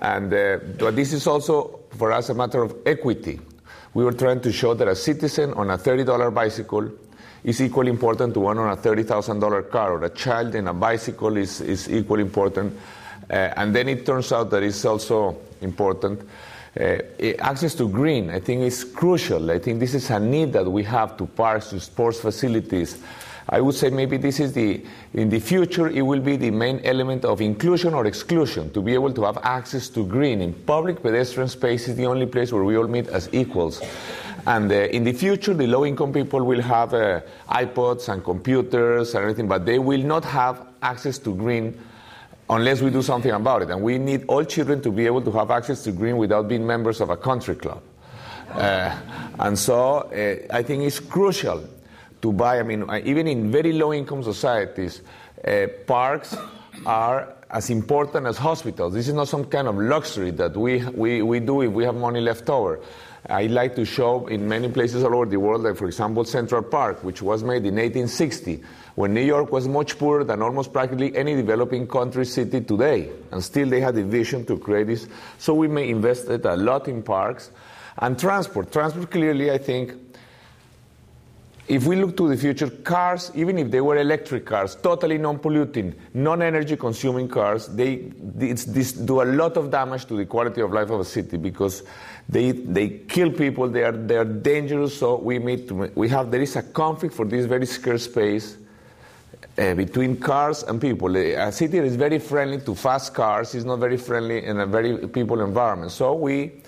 [0.00, 3.40] and uh, but this is also for us a matter of equity.
[3.94, 6.90] We were trying to show that a citizen on a $30 bicycle
[7.44, 11.36] is equally important to one on a $30,000 car, or a child in a bicycle
[11.36, 12.76] is, is equally important.
[13.28, 16.20] Uh, and then it turns out that it's also important.
[16.78, 16.98] Uh,
[17.38, 19.50] access to green, I think, is crucial.
[19.50, 22.98] I think this is a need that we have to parks, to sports facilities.
[23.48, 24.84] I would say maybe this is the,
[25.14, 28.92] in the future, it will be the main element of inclusion or exclusion, to be
[28.92, 30.40] able to have access to green.
[30.40, 33.80] In public pedestrian space is the only place where we all meet as equals.
[34.46, 39.14] And uh, in the future, the low income people will have uh, iPods and computers
[39.14, 41.78] and everything, but they will not have access to green
[42.48, 43.70] unless we do something about it.
[43.70, 46.66] And we need all children to be able to have access to green without being
[46.66, 47.82] members of a country club.
[48.50, 48.96] Uh,
[49.38, 51.68] and so uh, I think it's crucial
[52.22, 55.02] to buy, I mean, uh, even in very low income societies,
[55.46, 56.36] uh, parks
[56.84, 58.94] are as important as hospitals.
[58.94, 61.94] This is not some kind of luxury that we, we, we do if we have
[61.94, 62.80] money left over.
[63.28, 66.62] I like to show in many places all over the world, like for example Central
[66.62, 68.62] Park, which was made in 1860
[68.94, 73.10] when New York was much poorer than almost practically any developing country city today.
[73.32, 75.08] And still they had a vision to create this.
[75.38, 77.50] So we may invest a lot in parks.
[77.98, 78.72] And transport.
[78.72, 79.94] Transport clearly, I think,
[81.68, 85.94] if we look to the future, cars, even if they were electric cars, totally non-polluting,
[86.14, 91.00] non-energy consuming cars, they do a lot of damage to the quality of life of
[91.00, 91.82] a city because
[92.28, 96.42] they, they kill people, they are, they are dangerous, so we, meet, we have, there
[96.42, 98.56] is a conflict for this very scarce space
[99.58, 101.16] uh, between cars and people.
[101.16, 105.06] A city is very friendly to fast cars, it's not very friendly in a very
[105.08, 105.92] people environment.
[105.92, 106.62] So we,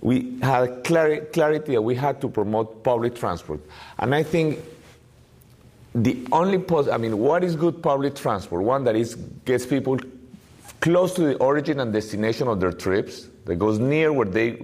[0.00, 3.60] we had clar- clarity that we had to promote public transport.
[3.98, 4.58] And I think
[5.94, 8.62] the only, pos- I mean, what is good public transport?
[8.62, 9.14] One that is,
[9.46, 9.98] gets people
[10.82, 14.58] close to the origin and destination of their trips, that goes near where they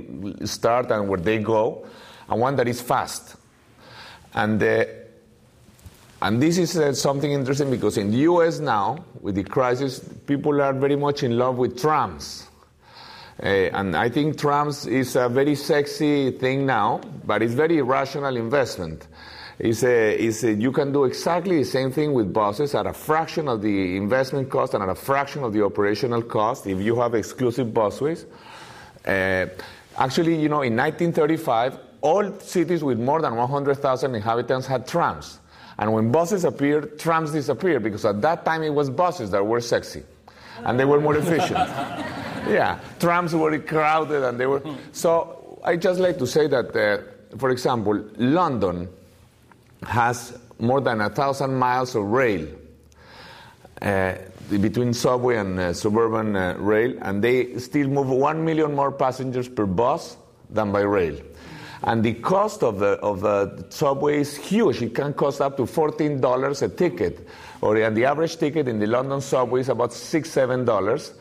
[0.45, 1.87] start and where they go,
[2.29, 3.37] and one that is fast.
[4.35, 4.85] And uh,
[6.23, 10.63] and this is uh, something interesting because in the US now, with the crisis, people
[10.63, 12.47] are very much in love with trams.
[13.43, 18.37] Uh, and I think trams is a very sexy thing now, but it's very rational
[18.37, 19.09] investment.
[19.59, 22.93] It's a, it's a, you can do exactly the same thing with buses at a
[22.93, 27.01] fraction of the investment cost and at a fraction of the operational cost if you
[27.01, 28.27] have exclusive busways.
[29.07, 29.47] Uh,
[29.99, 35.39] actually, you know, in 1935, all cities with more than 100,000 inhabitants had trams.
[35.79, 39.61] And when buses appeared, trams disappeared because at that time it was buses that were
[39.61, 40.03] sexy
[40.65, 41.59] and they were more efficient.
[42.49, 44.63] yeah, trams were crowded and they were.
[44.93, 48.89] So I just like to say that, uh, for example, London
[49.85, 52.47] has more than a thousand miles of rail.
[53.81, 54.15] Uh,
[54.51, 59.49] between subway and uh, suburban uh, rail, and they still move 1 million more passengers
[59.49, 60.17] per bus
[60.51, 61.17] than by rail.
[61.85, 64.83] And the cost of the, of the subway is huge.
[64.83, 67.27] It can cost up to $14 a ticket.
[67.61, 71.13] Or and the average ticket in the London subway is about six, seven dollars.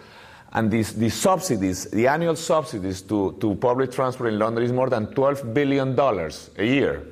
[0.54, 4.90] And these, the subsidies, the annual subsidies to, to public transport in London is more
[4.90, 7.08] than $12 billion a year.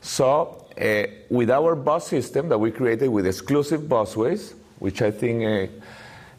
[0.00, 5.44] So uh, with our bus system that we created with exclusive busways, which I think
[5.44, 5.72] uh,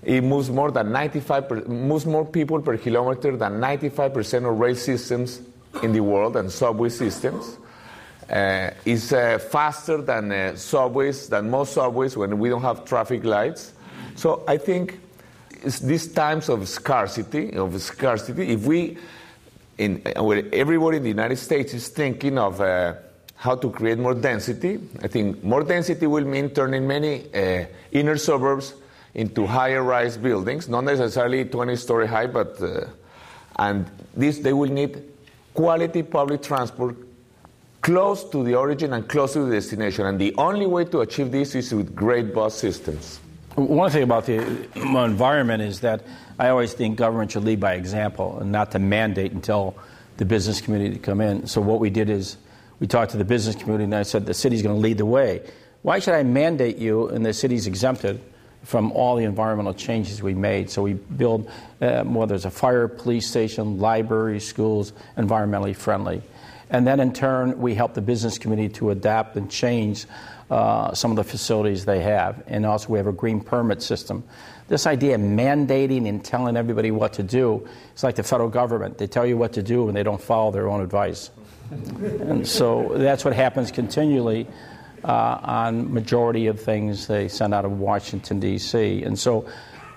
[0.04, 4.76] it moves more than 95 per, moves more people per kilometer than 95% of rail
[4.76, 5.42] systems
[5.82, 7.58] in the world and subway systems.
[8.30, 13.24] Uh, it's uh, faster than uh, subways, than most subways when we don't have traffic
[13.24, 13.72] lights.
[14.16, 15.00] So I think
[15.82, 18.98] these times of scarcity, of scarcity, if we,
[19.78, 22.96] in, where everybody in the United States is thinking of uh,
[23.44, 28.16] how to create more density, I think more density will mean turning many uh, inner
[28.16, 28.74] suburbs
[29.16, 32.86] into higher rise buildings, not necessarily 20 story high, but, uh,
[33.58, 35.04] and this, they will need
[35.54, 36.96] quality public transport
[37.82, 40.06] close to the origin and close to the destination.
[40.06, 43.20] And the only way to achieve this is with great bus systems.
[43.56, 44.38] One thing about the
[44.74, 46.02] environment is that
[46.40, 49.76] I always think government should lead by example and not to mandate until
[50.16, 51.46] the business community to come in.
[51.46, 52.38] So what we did is
[52.84, 55.06] we talked to the business community and I said the city's going to lead the
[55.06, 55.42] way.
[55.84, 58.20] Why should I mandate you and the city's exempted
[58.64, 60.70] from all the environmental changes we made?
[60.70, 66.24] So we build, uh, well, there's a fire, police station, library, schools, environmentally friendly.
[66.70, 70.06] And then in turn, we help the business community to adapt and change
[70.52, 72.44] uh, some of the facilities they have.
[72.48, 74.26] And also, we have a green permit system.
[74.68, 77.66] This idea of mandating and telling everybody what to do
[77.96, 78.98] is like the federal government.
[78.98, 81.32] They tell you what to do and they don't follow their own advice.
[82.22, 84.48] And so that's what happens continually
[85.04, 89.04] uh, on majority of things they send out of Washington, D.C.
[89.04, 89.48] And so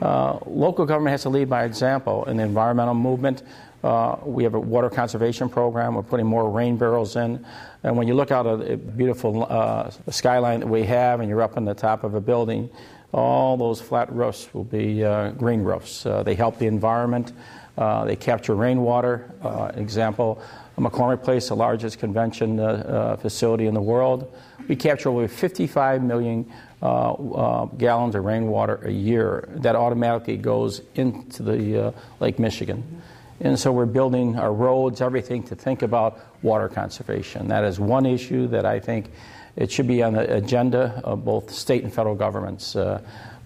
[0.00, 3.42] uh, local government has to lead by example in the environmental movement.
[3.84, 5.94] Uh, we have a water conservation program.
[5.94, 7.44] We're putting more rain barrels in.
[7.82, 11.42] And when you look out at a beautiful uh, skyline that we have, and you're
[11.42, 12.68] up on the top of a building,
[13.12, 16.04] all those flat roofs will be uh, green roofs.
[16.04, 17.32] Uh, they help the environment.
[17.76, 19.30] They capture rainwater.
[19.76, 20.42] Example,
[20.76, 24.32] McCormick Place, the largest convention uh, uh, facility in the world,
[24.68, 26.50] we capture over 55 million
[26.82, 29.48] uh, gallons of rainwater a year.
[29.56, 33.02] That automatically goes into the Lake Michigan.
[33.40, 37.48] And so we're building our roads, everything to think about water conservation.
[37.48, 39.10] That is one issue that I think
[39.56, 42.76] it should be on the agenda of both state and federal governments.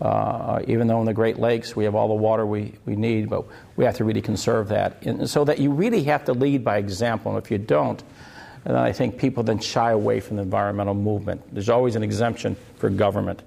[0.00, 3.28] Uh, even though in the Great Lakes we have all the water we, we need,
[3.28, 3.44] but
[3.76, 5.02] we have to really conserve that.
[5.02, 7.36] And so that you really have to lead by example.
[7.36, 8.02] And if you don't,
[8.64, 11.42] then I think people then shy away from the environmental movement.
[11.52, 13.42] There's always an exemption for government.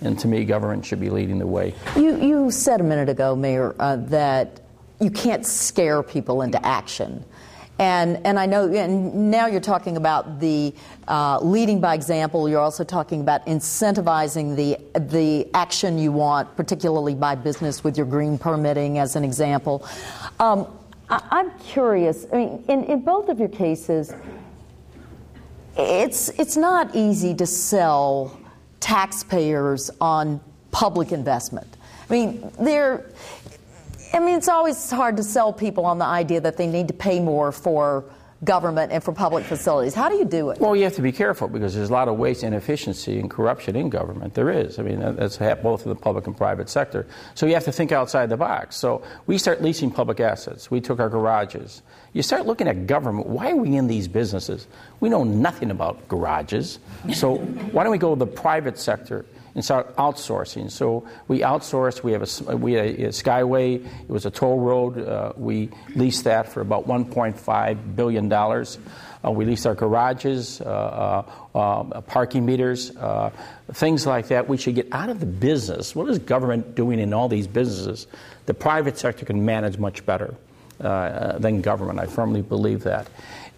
[0.00, 1.74] And to me, government should be leading the way.
[1.96, 4.60] You, you said a minute ago, Mayor, uh, that
[5.00, 7.24] you can't scare people into action.
[7.78, 10.74] And, and I know, and now you're talking about the
[11.06, 12.48] uh, leading by example.
[12.48, 18.06] You're also talking about incentivizing the, the action you want, particularly by business with your
[18.06, 19.86] green permitting, as an example.
[20.40, 20.66] Um,
[21.08, 24.12] I, am curious, I mean, in, in both of your cases,
[25.76, 28.36] it's, it's not easy to sell
[28.80, 30.40] taxpayers on
[30.72, 31.76] public investment.
[32.08, 33.04] I mean, there
[34.12, 36.94] I mean, it's always hard to sell people on the idea that they need to
[36.94, 38.04] pay more for
[38.44, 39.94] government and for public facilities.
[39.94, 40.60] How do you do it?
[40.60, 43.74] Well, you have to be careful because there's a lot of waste, inefficiency, and corruption
[43.74, 44.34] in government.
[44.34, 44.78] There is.
[44.78, 47.06] I mean, that's both in the public and private sector.
[47.34, 48.76] So you have to think outside the box.
[48.76, 50.70] So we start leasing public assets.
[50.70, 51.82] We took our garages.
[52.12, 53.26] You start looking at government.
[53.26, 54.68] Why are we in these businesses?
[55.00, 56.78] We know nothing about garages.
[57.14, 59.26] So why don't we go to the private sector?
[59.58, 60.70] And start outsourcing.
[60.70, 62.04] So we outsourced.
[62.04, 63.84] We have a, we had a, a Skyway.
[63.84, 65.00] It was a toll road.
[65.00, 68.78] Uh, we leased that for about 1.5 billion dollars.
[69.24, 73.30] Uh, we leased our garages, uh, uh, uh parking meters, uh,
[73.72, 74.46] things like that.
[74.46, 75.92] We should get out of the business.
[75.92, 78.06] What is government doing in all these businesses?
[78.46, 80.36] The private sector can manage much better
[80.78, 81.98] than government.
[81.98, 83.08] I firmly believe that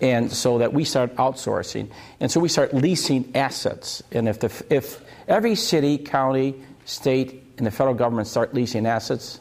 [0.00, 1.90] and so that we start outsourcing.
[2.20, 4.02] And so we start leasing assets.
[4.10, 6.54] And if, the, if every city, county,
[6.84, 9.40] state, and the federal government start leasing assets,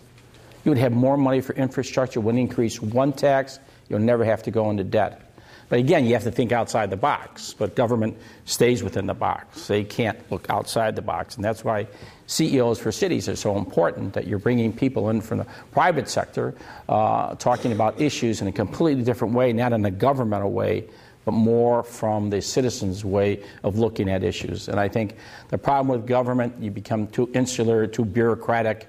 [0.63, 4.52] you would have more money for infrastructure, would increase one tax, you'll never have to
[4.52, 5.30] go into debt.
[5.70, 7.54] But again, you have to think outside the box.
[7.54, 9.68] But government stays within the box.
[9.68, 11.36] They can't look outside the box.
[11.36, 11.88] And that's why
[12.26, 16.56] CEOs for cities are so important that you're bringing people in from the private sector
[16.89, 20.88] uh, talking about issues in a completely different way, not in a governmental way,
[21.30, 24.67] but more from the citizens' way of looking at issues.
[24.67, 25.15] And I think
[25.50, 28.88] the problem with government, you become too insular, too bureaucratic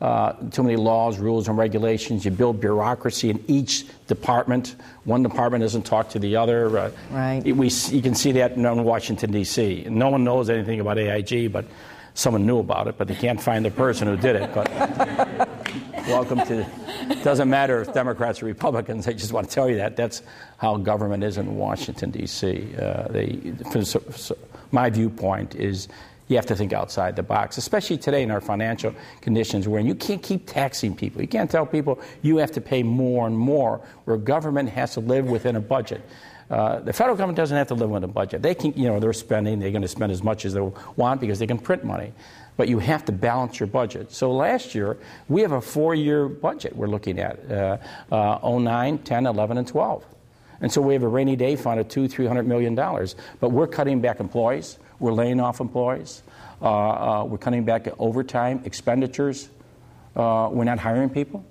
[0.00, 2.24] uh, too many laws, rules, and regulations.
[2.24, 4.74] You build bureaucracy in each department.
[5.04, 6.76] One department doesn't talk to the other.
[6.76, 7.44] Uh, right.
[7.44, 9.86] We, you can see that in Washington, D.C.
[9.88, 11.66] No one knows anything about AIG, but
[12.14, 14.52] someone knew about it, but they can't find the person who did it.
[14.52, 15.48] But
[16.08, 16.66] welcome to
[17.10, 19.08] it doesn't matter if Democrats or Republicans.
[19.08, 20.22] I just want to tell you that that's
[20.58, 22.74] how government is in Washington D.C.
[22.76, 23.52] Uh, they,
[24.70, 25.88] my viewpoint is
[26.28, 29.94] you have to think outside the box, especially today in our financial conditions where you
[29.94, 31.20] can't keep taxing people.
[31.20, 35.00] You can't tell people you have to pay more and more, where government has to
[35.00, 36.02] live within a budget.
[36.50, 38.42] Uh, the federal government doesn't have to live within a budget.
[38.42, 40.60] They can, you know, they're spending, they're going to spend as much as they
[40.96, 42.12] want because they can print money.
[42.56, 44.12] But you have to balance your budget.
[44.12, 44.98] So last year,
[45.28, 47.78] we have a four year budget we're looking at uh,
[48.10, 50.04] uh, 09, 10, 11, and 12.
[50.60, 53.16] And so we have a rainy day fund of two, three hundred million dollars.
[53.40, 54.78] But we're cutting back employees.
[55.00, 56.22] We're laying off employees.
[56.62, 59.48] Uh, uh, we're cutting back overtime expenditures.
[60.14, 61.44] Uh, we're not hiring people.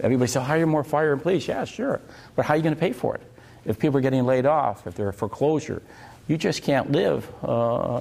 [0.00, 1.46] Everybody says, hire more fire and police.
[1.46, 2.00] Yeah, sure.
[2.34, 3.22] But how are you going to pay for it?
[3.66, 5.82] If people are getting laid off, if they're foreclosure,
[6.26, 8.00] you just can't live uh,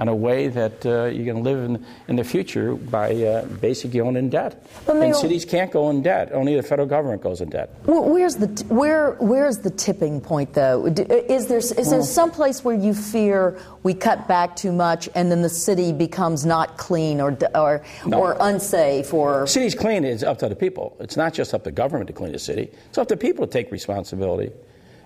[0.00, 4.00] in a way that uh, you can live in, in the future by uh, basically
[4.00, 4.66] going in debt.
[4.88, 6.32] and cities can't go in debt.
[6.32, 7.70] Only the federal government goes in debt.
[7.84, 10.86] Where's the where Where's the tipping point, though?
[10.86, 15.30] Is there is there some place where you fear we cut back too much and
[15.30, 18.18] then the city becomes not clean or or no.
[18.18, 20.96] or unsafe or city's clean is up to the people.
[21.00, 22.70] It's not just up to government to clean the city.
[22.88, 24.50] It's up to people to take responsibility.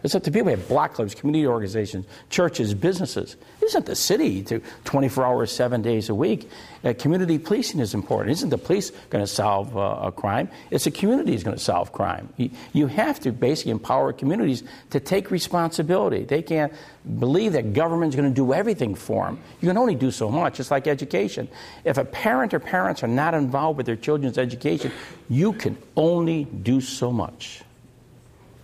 [0.04, 0.46] It's up to people.
[0.46, 3.36] We have block clubs, community organizations, churches, businesses.
[3.62, 6.50] It isn't the city to 24 hours, seven days a week.
[6.84, 8.32] Uh, community policing is important.
[8.32, 10.50] Isn't the police going to solve uh, a crime?
[10.70, 12.28] It's the community is going to solve crime.
[12.36, 16.24] You, you have to basically empower communities to take responsibility.
[16.24, 16.74] They can't
[17.18, 19.40] believe that government's going to do everything for them.
[19.62, 20.60] You can only do so much.
[20.60, 21.48] It's like education.
[21.84, 24.92] If a parent or parents are not involved with their children's education,
[25.30, 27.62] you can only do so much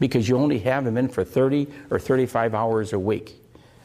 [0.01, 3.37] because you only have them in for 30 or 35 hours a week.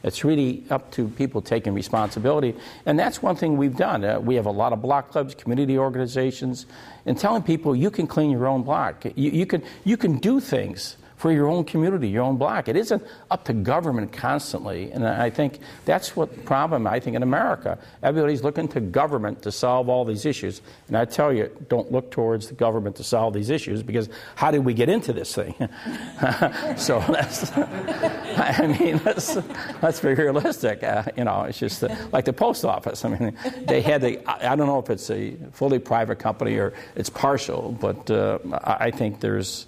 [0.04, 2.56] It's really up to people taking responsibility.
[2.86, 4.06] And that's one thing we've done.
[4.06, 6.68] Uh, we have a lot of block clubs, community organizations,
[7.08, 9.04] and telling people you can clean your own block.
[9.16, 12.68] You, you, can, you can do things for your own community, your own block.
[12.68, 14.92] It isn't up to government constantly.
[14.92, 17.78] And I think that's what the problem, I think, in America.
[18.04, 20.62] Everybody's looking to government to solve all these issues.
[20.88, 24.52] And I tell you, don't look towards the government to solve these issues because how
[24.52, 25.56] did we get into this thing?
[26.78, 29.38] so that's, I mean, let's,
[29.82, 30.84] let's be realistic.
[30.84, 33.06] Uh, you know, it's just uh, like the post office.
[33.06, 33.38] I mean,
[33.68, 37.72] they had the, I don't know if it's a fully private company or it's partial,
[37.80, 39.66] but uh, I think there's,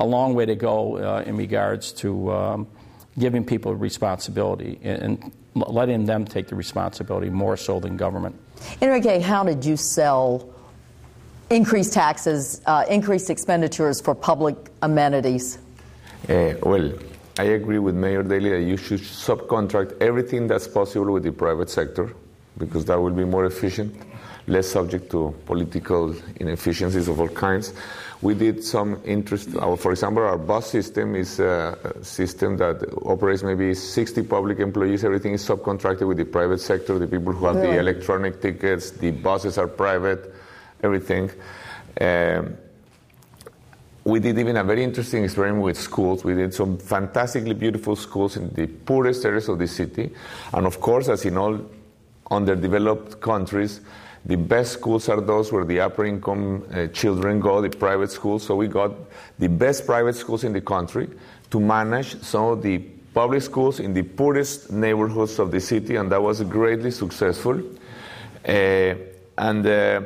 [0.00, 2.66] a long way to go uh, in regards to um,
[3.18, 8.38] giving people responsibility and, and, letting them take the responsibility more so than government.
[8.80, 10.48] Enrique, how did you sell
[11.50, 15.58] increased taxes, uh, increased expenditures for public amenities?
[16.28, 16.92] Uh, well,
[17.36, 21.68] I agree with Mayor Daley that you should subcontract everything that's possible with the private
[21.68, 22.14] sector
[22.60, 23.96] because that will be more efficient,
[24.46, 27.72] less subject to political inefficiencies of all kinds
[28.22, 29.56] we did some interest.
[29.56, 35.04] Our, for example, our bus system is a system that operates maybe 60 public employees.
[35.04, 36.98] Everything is subcontracted with the private sector.
[36.98, 40.34] The people who have the electronic tickets, the buses are private,
[40.82, 41.30] everything.
[41.98, 42.56] Um,
[44.04, 46.24] we did even a very interesting experiment with schools.
[46.24, 50.10] We did some fantastically beautiful schools in the poorest areas of the city.
[50.52, 51.60] And of course, as in all
[52.30, 53.80] underdeveloped countries,
[54.24, 58.44] the best schools are those where the upper income uh, children go, the private schools.
[58.44, 58.92] So we got
[59.38, 61.08] the best private schools in the country
[61.50, 62.78] to manage some of the
[63.14, 67.60] public schools in the poorest neighborhoods of the city, and that was greatly successful.
[68.46, 68.94] Uh,
[69.38, 70.02] and, uh,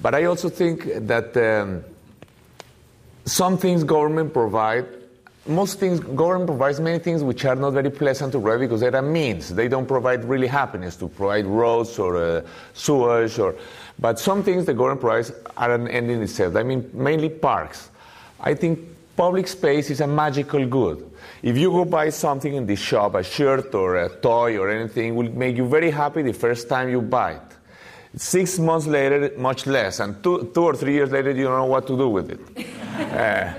[0.00, 1.84] but I also think that um,
[3.24, 4.86] some things government provide
[5.46, 9.02] most things, government provides many things which are not very pleasant to provide because they're
[9.02, 9.54] means.
[9.54, 12.42] They don't provide really happiness to provide roads or uh,
[12.74, 13.54] sewage or,
[13.98, 16.56] but some things the government provides are an end in itself.
[16.56, 17.90] I mean, mainly parks.
[18.38, 18.80] I think
[19.16, 21.10] public space is a magical good.
[21.42, 25.14] If you go buy something in the shop, a shirt or a toy or anything,
[25.14, 27.42] will make you very happy the first time you buy it.
[28.16, 31.64] Six months later, much less, and two, two or three years later, you don't know
[31.64, 32.66] what to do with it.
[33.00, 33.50] Uh,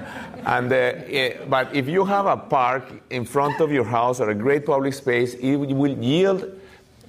[0.46, 4.36] and, uh, but if you have a park in front of your house or a
[4.36, 6.60] great public space, it will yield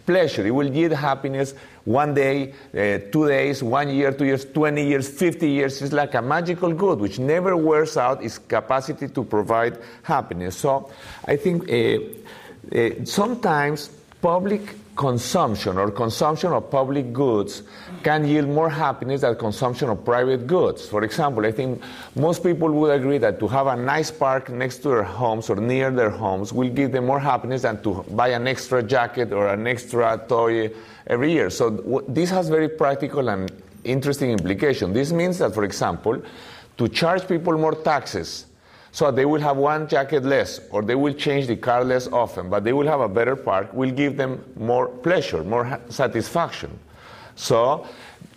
[0.06, 0.46] pleasure.
[0.46, 1.54] It will yield happiness
[1.84, 5.82] one day, uh, two days, one year, two years, 20 years, 50 years.
[5.82, 10.56] It's like a magical good which never wears out its capacity to provide happiness.
[10.56, 10.90] So
[11.24, 11.98] I think uh,
[12.76, 13.88] uh sometimes
[14.20, 14.62] public
[14.96, 17.62] consumption or consumption of public goods
[18.02, 20.86] can yield more happiness than consumption of private goods.
[20.86, 21.82] For example, I think
[22.14, 25.56] most people would agree that to have a nice park next to their homes or
[25.56, 29.48] near their homes will give them more happiness than to buy an extra jacket or
[29.48, 30.70] an extra toy
[31.06, 31.48] every year.
[31.48, 33.50] So this has very practical and
[33.84, 34.92] interesting implication.
[34.92, 36.22] This means that, for example,
[36.76, 38.46] to charge people more taxes
[38.92, 42.50] so they will have one jacket less or they will change the car less often,
[42.50, 46.78] but they will have a better park, will give them more pleasure, more satisfaction.
[47.34, 47.86] So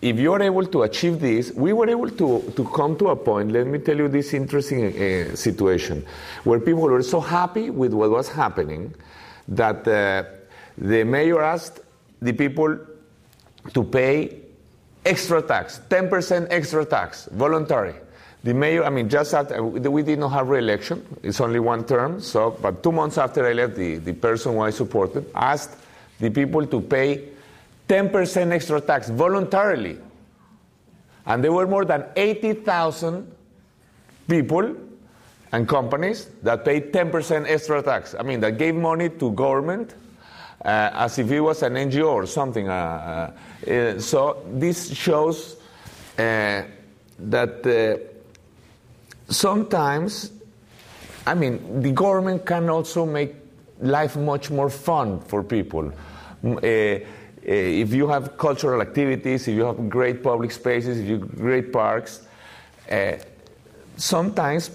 [0.01, 3.15] if you are able to achieve this, we were able to, to come to a
[3.17, 6.05] point, let me tell you this interesting uh, situation,
[6.45, 8.93] where people were so happy with what was happening
[9.49, 10.23] that uh,
[10.77, 11.81] the mayor asked
[12.21, 12.79] the people
[13.73, 14.39] to pay
[15.05, 17.95] extra tax, 10% extra tax, voluntary.
[18.45, 21.03] The mayor, I mean, just after, we did not have re-election.
[21.23, 22.21] It's only one term.
[22.21, 25.75] So, but two months after I left, the, the person who I supported asked
[26.19, 27.29] the people to pay
[27.89, 29.97] 10% extra tax voluntarily.
[31.25, 33.35] And there were more than 80,000
[34.29, 34.75] people
[35.51, 38.13] and companies that paid 10% extra tax.
[38.13, 39.95] I mean, that gave money to government
[40.63, 42.69] uh, as if it was an NGO or something.
[42.69, 43.33] Uh,
[43.67, 45.55] uh, so this shows
[46.19, 46.61] uh,
[47.17, 48.14] that uh,
[49.29, 50.31] sometimes,
[51.25, 53.35] I mean, the government can also make
[53.79, 55.91] life much more fun for people.
[56.43, 56.99] Uh,
[57.43, 61.71] if you have cultural activities, if you have great public spaces, if you have great
[61.71, 62.27] parks,
[62.89, 63.13] uh,
[63.97, 64.71] sometimes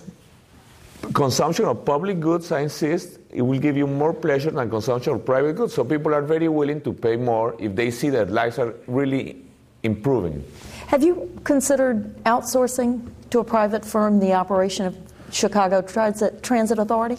[1.13, 5.25] consumption of public goods, I insist, it will give you more pleasure than consumption of
[5.25, 5.75] private goods.
[5.75, 9.45] So people are very willing to pay more if they see that lives are really
[9.83, 10.45] improving.
[10.89, 14.97] Have you considered outsourcing to a private firm the operation of
[15.31, 17.19] Chicago Transit, Transit Authority?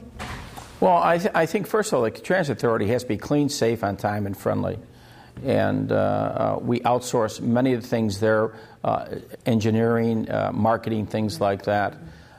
[0.79, 3.49] Well, I, th- I think, first of all, the Transit Authority has to be clean,
[3.49, 4.77] safe, on time, and friendly
[5.43, 8.53] and uh, uh, we outsource many of the things there
[8.83, 11.97] uh, engineering, uh, marketing, things like that.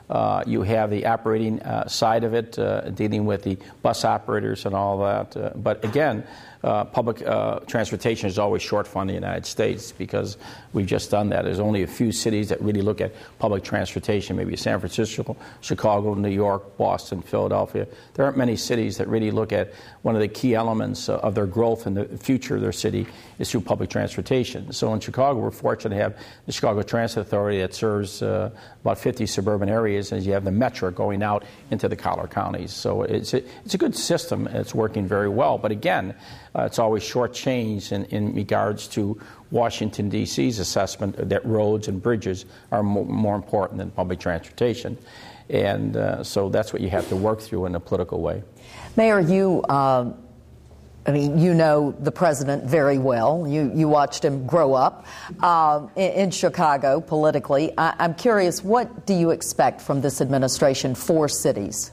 [0.09, 2.51] Uh, you have the operating uh, side of it,
[2.95, 5.63] dealing with the bus operators and all that.
[5.63, 6.25] but again,
[6.63, 10.37] uh, public uh, transportation is always short fund in the United States because
[10.71, 11.43] we've just done that.
[11.43, 16.13] There's only a few cities that really look at public transportation, maybe San Francisco, Chicago,
[16.13, 17.87] New York, Boston, Philadelphia.
[18.13, 21.47] There aren't many cities that really look at one of the key elements of their
[21.47, 23.07] growth in the future of their city
[23.39, 24.71] is through public transportation.
[24.71, 28.51] So in Chicago, we're fortunate to have the Chicago Transit Authority that serves uh,
[28.81, 32.71] about 50 suburban areas, and you have the metro going out into the collar counties.
[32.71, 34.47] So it's a, it's a good system.
[34.47, 35.57] It's working very well.
[35.57, 36.15] But again,
[36.55, 39.19] uh, it's always shortchanged in, in regards to
[39.51, 44.97] Washington, D.C.'s assessment that roads and bridges are more, more important than public transportation.
[45.49, 48.43] And uh, so that's what you have to work through in a political way.
[48.95, 49.61] Mayor, you.
[49.63, 50.13] Uh,
[51.05, 53.45] I mean, you know the president very well.
[53.45, 55.05] You, you watched him grow up
[55.41, 57.73] uh, in, in, Chicago politically.
[57.77, 61.91] I, I'm curious, what do you expect from this administration for cities?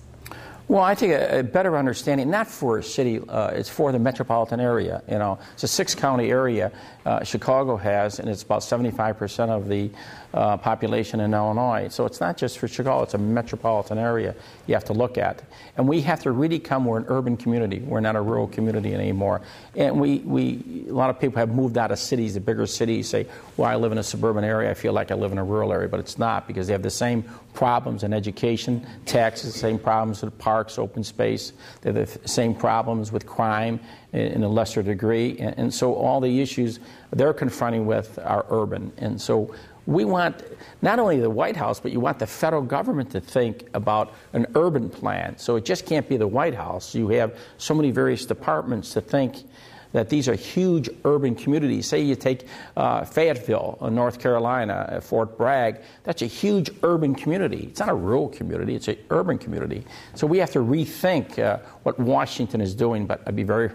[0.71, 3.99] Well, I think a, a, better understanding, not for a city, uh, it's for the
[3.99, 5.03] metropolitan area.
[5.11, 6.71] You know, it's a six county area
[7.07, 9.91] uh, Chicago has, and it's about 75% of the
[10.35, 11.89] uh, population in Illinois.
[11.89, 14.35] So it's not just for Chicago, it's a metropolitan area
[14.67, 15.43] you have to look at.
[15.77, 18.95] And we have to really come, we're an urban community, we're not a rural community
[18.95, 19.41] anymore.
[19.75, 23.09] And we, we a lot of people have moved out of cities, the bigger cities,
[23.09, 23.27] say,
[23.57, 25.73] well, I live in a suburban area, I feel like I live in a rural
[25.73, 27.25] area, but it's not because they have the same
[27.55, 33.11] problems in education, taxes, same problems with parks, open space, they have the same problems
[33.11, 33.81] with crime
[34.13, 35.39] in a lesser degree.
[35.39, 36.81] And, so all the issues
[37.13, 38.93] they're confronting with are urban.
[38.99, 39.55] And so
[39.87, 40.43] we want
[40.83, 44.47] not only the White House, but you want the federal government to think about an
[44.55, 45.39] urban plan.
[45.39, 46.95] So it just can't be the White House.
[46.95, 49.45] You have so many various departments to think
[49.93, 51.87] that these are huge urban communities.
[51.89, 52.47] Say you take
[52.77, 57.67] uh, Fayetteville, uh, North Carolina, uh, Fort Bragg, that's a huge urban community.
[57.71, 59.85] It's not a rural community, it's an urban community.
[60.15, 63.71] So we have to rethink uh, what Washington is doing, but I'd be very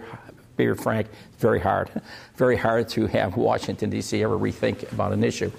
[0.56, 1.90] be frank, very hard.
[2.36, 4.22] Very hard to have Washington, D.C.
[4.22, 5.50] ever rethink about an issue.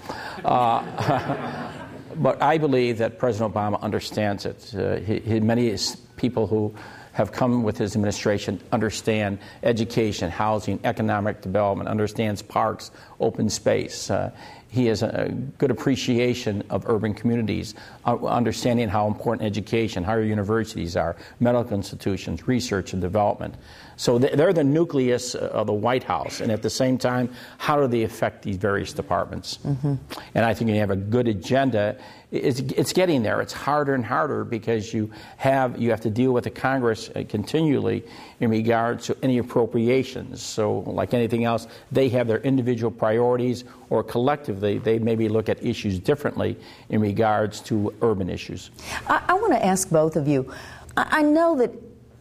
[0.44, 1.72] Uh,
[2.16, 4.74] but I believe that President Obama understands it.
[4.74, 5.76] Uh, he, he, many
[6.16, 6.74] people who
[7.12, 14.08] have come with his administration understand education, housing, economic development, understands parks, open space.
[14.08, 14.30] Uh,
[14.68, 20.96] he has a good appreciation of urban communities, uh, understanding how important education, higher universities
[20.96, 23.54] are, medical institutions, research and development.
[23.96, 27.88] So they're the nucleus of the White House, and at the same time, how do
[27.88, 29.58] they affect these various departments?
[29.64, 29.94] Mm-hmm.
[30.34, 31.96] And I think you have a good agenda.
[32.30, 33.40] It's, it's getting there.
[33.40, 37.24] It's harder and harder because you have you have to deal with the Congress uh,
[37.26, 38.04] continually
[38.38, 40.42] in regards to any appropriations.
[40.42, 45.64] So, like anything else, they have their individual priorities, or collectively, they maybe look at
[45.64, 46.58] issues differently
[46.90, 48.70] in regards to urban issues.
[49.06, 50.52] I, I want to ask both of you.
[50.98, 51.72] I, I know that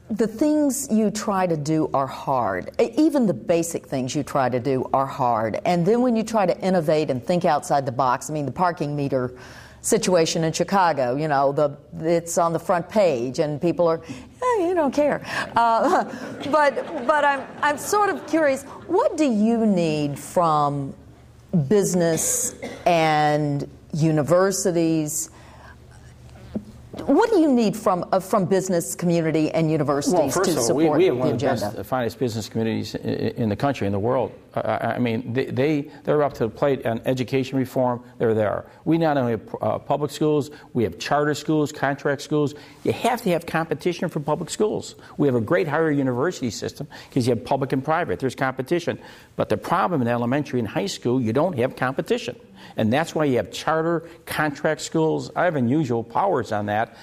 [0.10, 2.72] the things you try to do are hard.
[2.80, 5.60] Even the basic things you try to do are hard.
[5.66, 8.54] And then when you try to innovate and think outside the box, I mean, the
[8.54, 9.34] parking meter
[9.88, 11.16] situation in Chicago.
[11.16, 15.22] You know, the it's on the front page, and people are, eh, you don't care.
[15.56, 16.04] Uh,
[16.52, 18.64] but but I'm I'm sort of curious.
[18.88, 20.94] What do you need from
[21.68, 25.30] business and universities?
[27.08, 30.58] What do you need from uh, from business community and universities well, first to of
[30.58, 33.50] all, support we, we have the one of the best, finest business communities in, in
[33.50, 34.34] the country, in the world.
[34.56, 38.04] I, I mean, they, they, they're up to the plate on education reform.
[38.18, 38.66] They're there.
[38.84, 42.56] We not only have uh, public schools, we have charter schools, contract schools.
[42.84, 44.96] You have to have competition for public schools.
[45.18, 48.20] We have a great higher university system because you have public and private.
[48.20, 49.00] There's competition.
[49.38, 52.38] But the problem in elementary and high school, you don't have competition.
[52.76, 55.32] And that's why you have charter contract schools.
[55.36, 56.96] I have unusual powers on that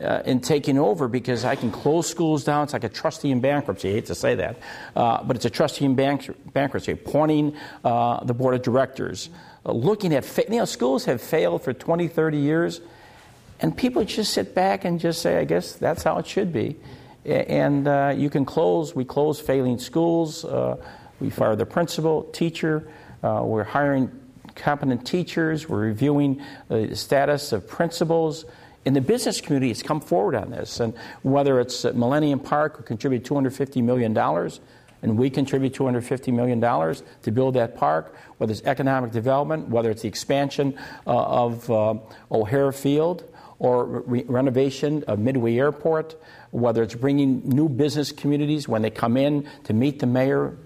[0.00, 2.64] uh, in taking over because I can close schools down.
[2.64, 3.90] It's like a trustee in bankruptcy.
[3.90, 4.58] I hate to say that,
[4.94, 9.30] uh, but it's a trustee in bank- bankruptcy, appointing uh, the board of directors,
[9.66, 12.80] uh, looking at, fa- you know, schools have failed for 20, 30 years,
[13.60, 16.76] and people just sit back and just say, I guess that's how it should be.
[17.24, 20.76] And uh, you can close, we close failing schools, uh,
[21.20, 22.88] we fire the principal, teacher,
[23.22, 24.08] we're hiring
[24.58, 28.44] competent teachers, we're reviewing the status of principals.
[28.84, 32.82] In the business community, has come forward on this, and whether it's Millennium Park, who
[32.82, 34.16] contribute $250 million,
[35.02, 40.02] and we contribute $250 million to build that park, whether it's economic development, whether it's
[40.02, 41.94] the expansion uh, of uh,
[42.30, 43.24] O'Hare Field,
[43.58, 46.14] or re- renovation of Midway Airport,
[46.50, 50.56] whether it's bringing new business communities when they come in to meet the mayor,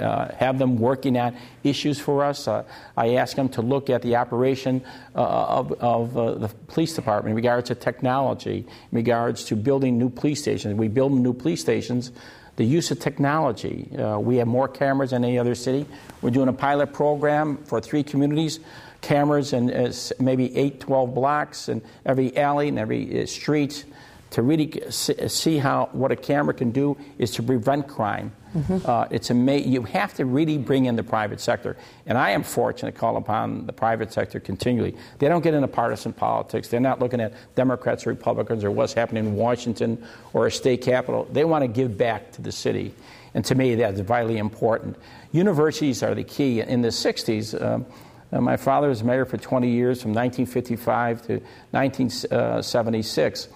[0.00, 2.48] uh, have them working on issues for us.
[2.48, 2.64] Uh,
[2.96, 4.82] I ask them to look at the operation
[5.14, 9.98] uh, of, of uh, the police department in regards to technology, in regards to building
[9.98, 10.74] new police stations.
[10.74, 12.12] We build new police stations.
[12.56, 13.94] The use of technology.
[13.98, 15.84] Uh, we have more cameras than any other city.
[16.22, 18.60] We're doing a pilot program for three communities
[19.02, 23.84] cameras in uh, maybe 8, 12 blocks in every alley and every street
[24.30, 28.32] to really see how what a camera can do is to prevent crime.
[28.54, 28.78] Mm-hmm.
[28.88, 32.42] Uh, it's ama- you have to really bring in the private sector, and I am
[32.42, 34.96] fortunate to call upon the private sector continually.
[35.18, 36.68] They don't get into partisan politics.
[36.68, 40.02] They're not looking at Democrats or Republicans or what's happening in Washington
[40.32, 41.28] or a state capital.
[41.30, 42.94] They want to give back to the city,
[43.34, 44.96] and to me that's vitally important.
[45.32, 46.60] Universities are the key.
[46.60, 47.60] In the '60s.
[47.62, 47.86] Um,
[48.32, 53.48] uh, my father was mayor for 20 years, from 1955 to 1976.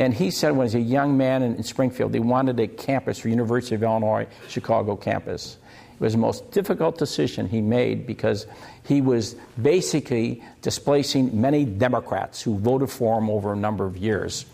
[0.00, 2.66] And he said when he was a young man in, in Springfield, they wanted a
[2.66, 5.58] campus for University of Illinois Chicago campus.
[5.94, 8.46] It was the most difficult decision he made because
[8.84, 14.46] he was basically displacing many Democrats who voted for him over a number of years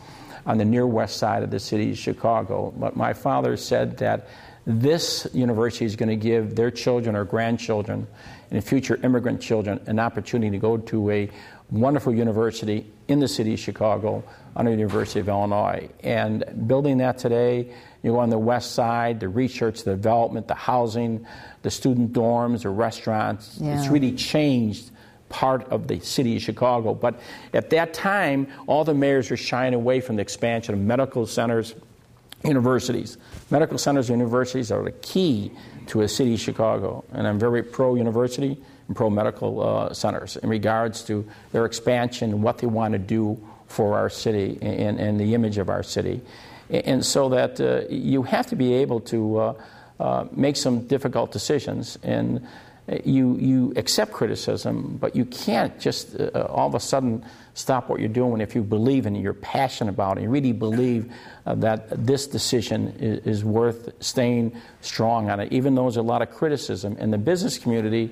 [0.46, 2.74] on the near west side of the city of Chicago.
[2.76, 4.26] But my father said that
[4.66, 8.08] this university is going to give their children or grandchildren
[8.50, 11.30] and future immigrant children an opportunity to go to a
[11.70, 14.24] wonderful university in the city of Chicago
[14.56, 15.88] under the University of Illinois.
[16.02, 20.54] And building that today, you go on the west side, the research, the development, the
[20.54, 21.26] housing,
[21.62, 23.78] the student dorms, the restaurants, yeah.
[23.78, 24.90] it's really changed
[25.28, 26.94] part of the city of Chicago.
[26.94, 27.20] But
[27.52, 31.74] at that time, all the mayors were shying away from the expansion of medical centers,
[32.44, 33.18] universities.
[33.50, 35.50] Medical centers and universities are the key
[35.88, 40.36] to a city of Chicago, and I'm very pro university and pro medical uh, centers
[40.36, 43.36] in regards to their expansion and what they want to do
[43.66, 46.20] for our city and, and the image of our city.
[46.70, 49.54] And so that uh, you have to be able to uh,
[49.98, 51.98] uh make some difficult decisions.
[52.02, 52.46] And
[53.04, 57.98] you, you accept criticism, but you can't just uh, all of a sudden stop what
[57.98, 61.12] you're doing if you believe in it, you're passionate about it, you really believe
[61.46, 66.02] uh, that this decision is, is, worth staying strong on it, even though there's a
[66.02, 66.96] lot of criticism.
[66.98, 68.10] In the business community,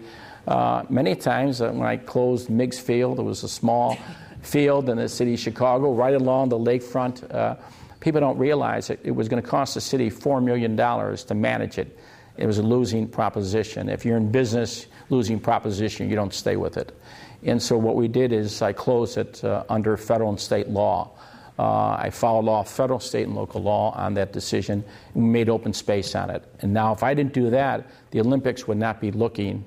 [0.48, 3.96] uh, many times uh, when I closed Meigs Field, it was a small
[4.44, 7.32] field in the city of Chicago, right along the lakefront.
[7.34, 7.56] Uh,
[8.00, 11.78] people don't realize it, it was going to cost the city $4 million to manage
[11.78, 11.98] it
[12.36, 13.88] it was a losing proposition.
[13.88, 16.96] If you're in business, losing proposition, you don't stay with it.
[17.44, 21.10] And so what we did is I closed it uh, under federal and state law.
[21.56, 24.82] Uh, I followed law, federal, state, and local law on that decision,
[25.14, 26.42] we made open space on it.
[26.60, 29.64] And now, if I didn't do that, the Olympics would not be looking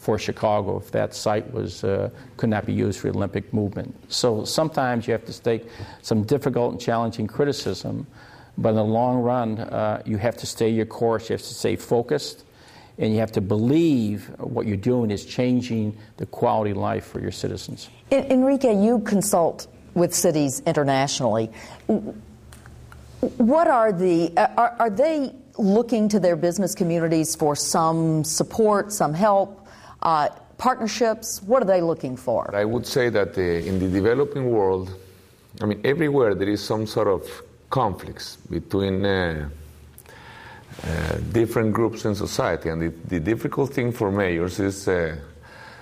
[0.00, 3.94] for Chicago if that site was uh, could not be used for the Olympic movement.
[4.08, 5.68] So sometimes you have to take
[6.02, 8.06] some difficult and challenging criticism
[8.60, 11.54] but in the long run, uh, you have to stay your course, you have to
[11.54, 12.44] stay focused,
[12.98, 17.20] and you have to believe what you're doing is changing the quality of life for
[17.20, 17.88] your citizens.
[18.12, 21.50] Enrique, you consult with cities internationally.
[23.20, 29.14] What are the, are, are they looking to their business communities for some support, some
[29.14, 29.59] help?
[30.02, 30.28] Uh,
[30.58, 31.42] partnerships?
[31.42, 32.54] What are they looking for?
[32.54, 34.94] I would say that uh, in the developing world,
[35.60, 37.22] I mean, everywhere there is some sort of
[37.70, 39.48] conflicts between uh,
[40.84, 42.68] uh, different groups in society.
[42.68, 45.16] And the, the, difficult thing for mayors is uh,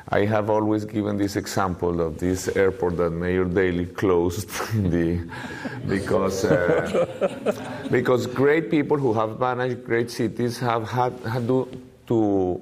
[0.08, 5.28] I have always given this example of this airport that Mayor Daley closed the,
[5.86, 11.68] because, uh, because great people who have managed great cities have had, had to,
[12.06, 12.60] to,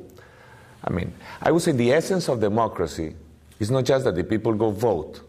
[0.86, 1.12] I mean,
[1.42, 3.14] I would say the essence of democracy
[3.58, 5.20] is not just that the people go vote.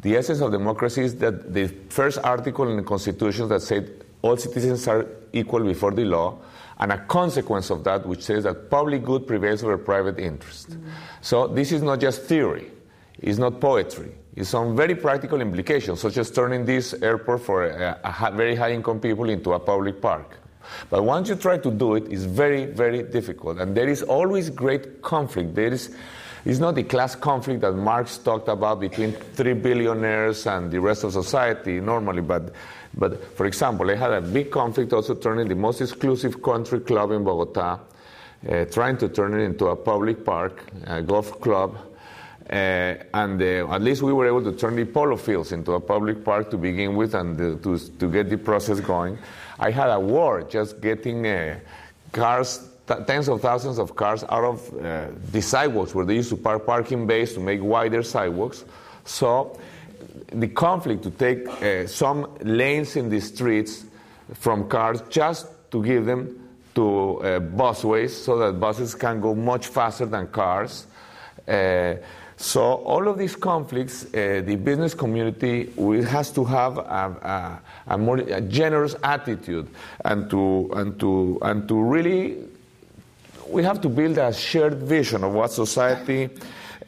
[0.00, 4.36] The essence of democracy is that the first article in the Constitution that said all
[4.36, 6.38] citizens are equal before the law
[6.78, 10.70] and a consequence of that which says that public good prevails over private interest.
[10.70, 10.88] Mm-hmm.
[11.20, 12.70] So this is not just theory,
[13.18, 14.12] it's not poetry.
[14.34, 18.72] It's some very practical implications, such as turning this airport for a, a very high
[18.72, 20.38] income people into a public park.
[20.90, 23.58] But once you try to do it, it's very, very difficult.
[23.58, 25.54] And there is always great conflict.
[25.54, 25.94] There is,
[26.44, 31.04] it's not the class conflict that Marx talked about between three billionaires and the rest
[31.04, 32.52] of society normally, but
[32.94, 37.10] but for example, I had a big conflict also turning the most exclusive country club
[37.12, 37.80] in Bogota,
[38.48, 41.78] uh, trying to turn it into a public park, a golf club.
[42.50, 45.80] Uh, and uh, at least we were able to turn the polo fields into a
[45.80, 49.16] public park to begin with and uh, to, to get the process going.
[49.58, 51.58] I had a war just getting uh,
[52.12, 52.68] cars,
[53.06, 56.66] tens of thousands of cars out of uh, the sidewalks where they used to park
[56.66, 58.64] parking bays to make wider sidewalks.
[59.04, 59.58] So
[60.26, 63.84] the conflict to take uh, some lanes in the streets
[64.34, 66.38] from cars just to give them
[66.74, 70.86] to uh, busways so that buses can go much faster than cars.
[71.46, 71.94] Uh,
[72.36, 75.70] so all of these conflicts, uh, the business community
[76.02, 79.68] has to have a, a, more a generous attitude
[80.04, 82.38] and to, and, to, and to really,
[83.48, 86.30] we have to build a shared vision of what society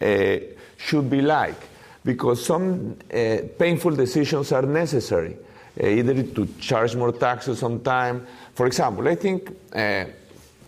[0.01, 0.37] uh,
[0.77, 1.69] should be like
[2.05, 5.37] because some uh, painful decisions are necessary,
[5.83, 8.27] uh, either to charge more taxes on time.
[8.55, 10.05] For example, I think uh,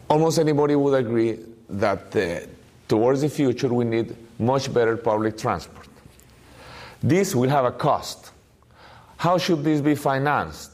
[0.09, 2.47] almost anybody would agree that uh,
[2.89, 5.87] towards the future we need much better public transport.
[7.03, 8.33] This will have a cost.
[9.17, 10.73] How should this be financed?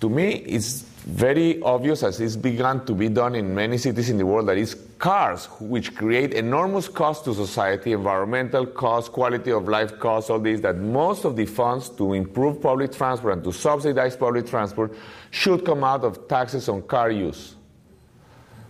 [0.00, 4.18] To me, it's very obvious as it's begun to be done in many cities in
[4.18, 9.66] the world that it's cars which create enormous cost to society environmental costs quality of
[9.66, 13.50] life costs all these that most of the funds to improve public transport and to
[13.50, 14.94] subsidize public transport
[15.30, 17.56] should come out of taxes on car use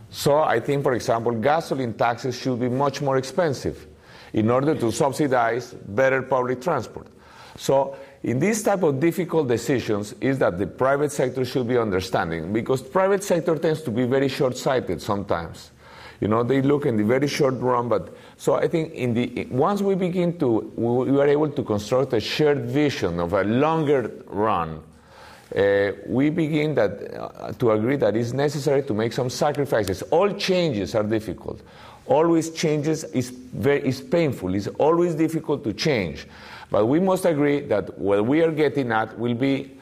[0.08, 3.88] so i think for example gasoline taxes should be much more expensive
[4.32, 7.08] in order to subsidize better public transport
[7.56, 12.52] so in these type of difficult decisions is that the private sector should be understanding
[12.52, 15.70] because private sector tends to be very short-sighted sometimes.
[16.20, 19.46] You know they look in the very short run but so i think in the
[19.50, 24.12] once we begin to we are able to construct a shared vision of a longer
[24.26, 24.82] run
[25.56, 30.02] uh, we begin that uh, to agree that it's necessary to make some sacrifices.
[30.02, 31.60] All changes are difficult.
[32.06, 34.54] Always changes is very is painful.
[34.54, 36.26] It's always difficult to change
[36.70, 39.72] but we must agree that what we are getting at will be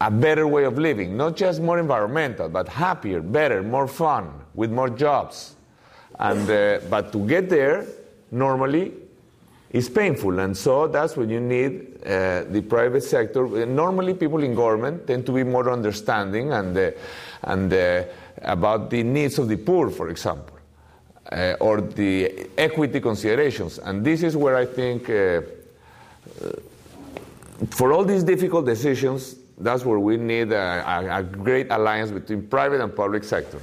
[0.00, 4.70] a better way of living, not just more environmental, but happier, better, more fun, with
[4.70, 5.56] more jobs.
[6.18, 7.86] And, uh, but to get there,
[8.30, 8.92] normally,
[9.70, 10.38] is painful.
[10.40, 13.66] And so that's when you need uh, the private sector.
[13.66, 16.90] Normally, people in government tend to be more understanding and, uh,
[17.42, 18.04] and uh,
[18.42, 20.56] about the needs of the poor, for example,
[21.30, 23.78] uh, or the equity considerations.
[23.78, 25.42] And this is where I think uh,
[26.42, 26.50] Uh,
[27.70, 32.46] for all these difficult decisions, that's where we need a, a, a great alliance between
[32.48, 33.60] private and public sector.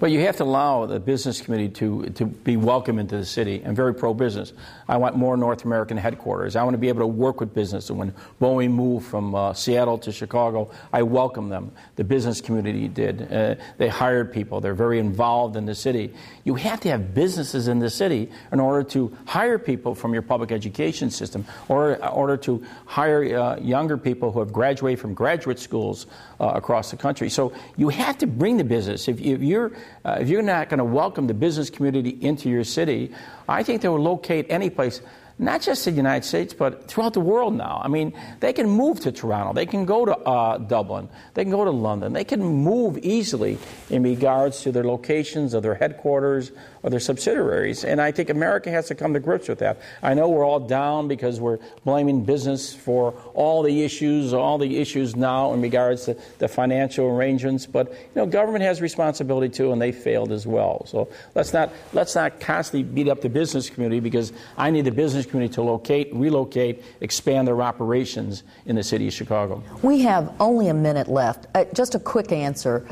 [0.00, 3.62] But you have to allow the business community to, to be welcome into the city.
[3.62, 4.54] I'm very pro business.
[4.88, 6.56] I want more North American headquarters.
[6.56, 7.90] I want to be able to work with business.
[7.90, 11.72] And when Boeing moved from uh, Seattle to Chicago, I welcome them.
[11.96, 13.30] The business community did.
[13.30, 14.62] Uh, they hired people.
[14.62, 16.14] They're very involved in the city.
[16.44, 20.22] You have to have businesses in the city in order to hire people from your
[20.22, 25.12] public education system, or in order to hire uh, younger people who have graduated from
[25.12, 26.06] graduate schools
[26.40, 27.28] uh, across the country.
[27.28, 29.06] So you have to bring the business.
[29.06, 29.72] If, if you're
[30.04, 33.12] uh, if you're not going to welcome the business community into your city,
[33.48, 35.00] I think they will locate any place.
[35.40, 37.80] not just in the United States, but throughout the world now.
[37.82, 41.50] I mean, they can move to Toronto, they can go to uh, Dublin, they can
[41.50, 46.52] go to London, they can move easily in regards to their locations of their headquarters
[46.82, 47.84] or their subsidiaries.
[47.84, 49.80] And I think America has to come to grips with that.
[50.02, 54.78] I know we're all down because we're blaming business for all the issues, all the
[54.78, 59.72] issues now in regards to the financial arrangements, but you know, government has responsibility too,
[59.72, 60.84] and they failed as well.
[60.86, 64.92] So let's not let's not constantly beat up the business community because I need the
[64.92, 69.62] business community to locate, relocate, expand their operations in the city of Chicago.
[69.82, 71.46] We have only a minute left.
[71.54, 72.86] Uh, just a quick answer.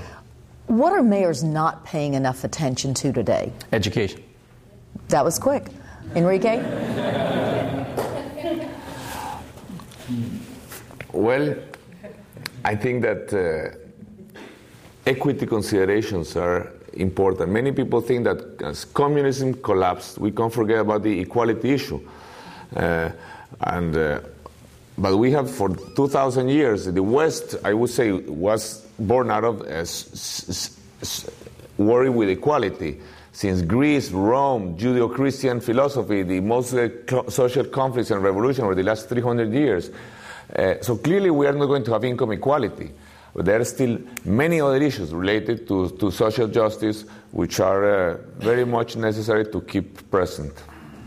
[0.69, 3.53] What are mayors not paying enough attention to today?
[3.73, 4.23] Education.
[5.09, 5.64] That was quick.
[6.14, 6.59] Enrique?
[11.12, 11.55] Well,
[12.64, 14.41] I think that uh,
[15.07, 17.51] equity considerations are important.
[17.51, 22.07] Many people think that as communism collapsed, we can't forget about the equality issue.
[22.77, 23.11] Uh,
[23.62, 24.21] and, uh,
[24.99, 29.61] but we have for 2,000 years, the West, I would say, was born out of
[31.78, 33.01] worry with equality.
[33.32, 38.82] Since Greece, Rome, Judeo Christian philosophy, the most uh, social conflicts and revolution over the
[38.82, 39.90] last 300 years.
[40.55, 42.90] Uh, so clearly, we are not going to have income equality.
[43.34, 48.16] But there are still many other issues related to, to social justice which are uh,
[48.38, 50.53] very much necessary to keep present.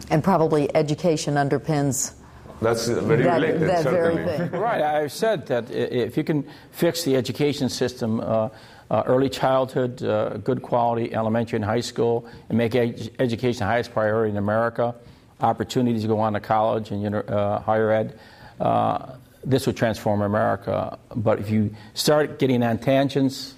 [0.09, 2.13] And probably education underpins
[2.62, 4.24] that's very that, related, that certainly.
[4.24, 4.59] very thing.
[4.59, 4.82] Right.
[4.82, 8.49] I've said that if you can fix the education system, uh,
[8.91, 13.66] uh, early childhood, uh, good quality elementary and high school, and make ed- education the
[13.66, 14.93] highest priority in America,
[15.39, 18.20] opportunities to go on to college and uh, higher ed,
[18.59, 20.99] uh, this would transform America.
[21.16, 23.55] But if you start getting on tangents,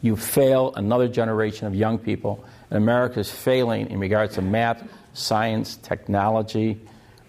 [0.00, 2.44] you fail another generation of young people.
[2.70, 4.82] And America is failing in regards to math,
[5.12, 6.80] science, technology,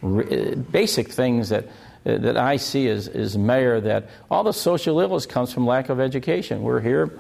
[0.02, 1.66] re- basic things that,
[2.04, 6.00] that I see as, as mayor that all the social ills comes from lack of
[6.00, 6.62] education.
[6.62, 7.20] We're here,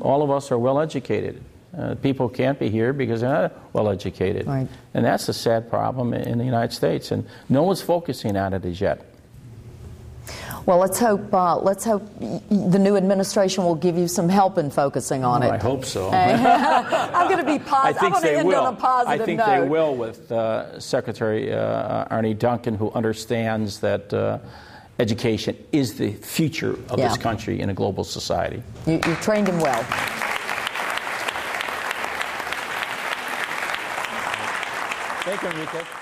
[0.00, 1.42] all of us are well educated.
[1.76, 4.46] Uh, people can't be here because they're not well educated.
[4.46, 4.68] Right.
[4.92, 7.10] And that's a sad problem in the United States.
[7.10, 9.00] And no one's focusing on it as yet.
[10.64, 11.32] Well, let's hope.
[11.34, 15.46] Uh, let's hope the new administration will give you some help in focusing on Oh,
[15.46, 15.50] it.
[15.50, 16.08] I hope so.
[16.12, 18.00] I'm going to be I positive.
[18.00, 18.60] think I'm going they to end will.
[18.66, 19.46] on a positive I think note.
[19.62, 24.38] they will with uh, Secretary uh, Arne Duncan, who understands that uh,
[25.00, 27.08] education is the future of Yeah.
[27.08, 28.62] this country in a global society.
[28.86, 29.82] You, you've trained him well.
[35.24, 36.01] Thank you, Enrique.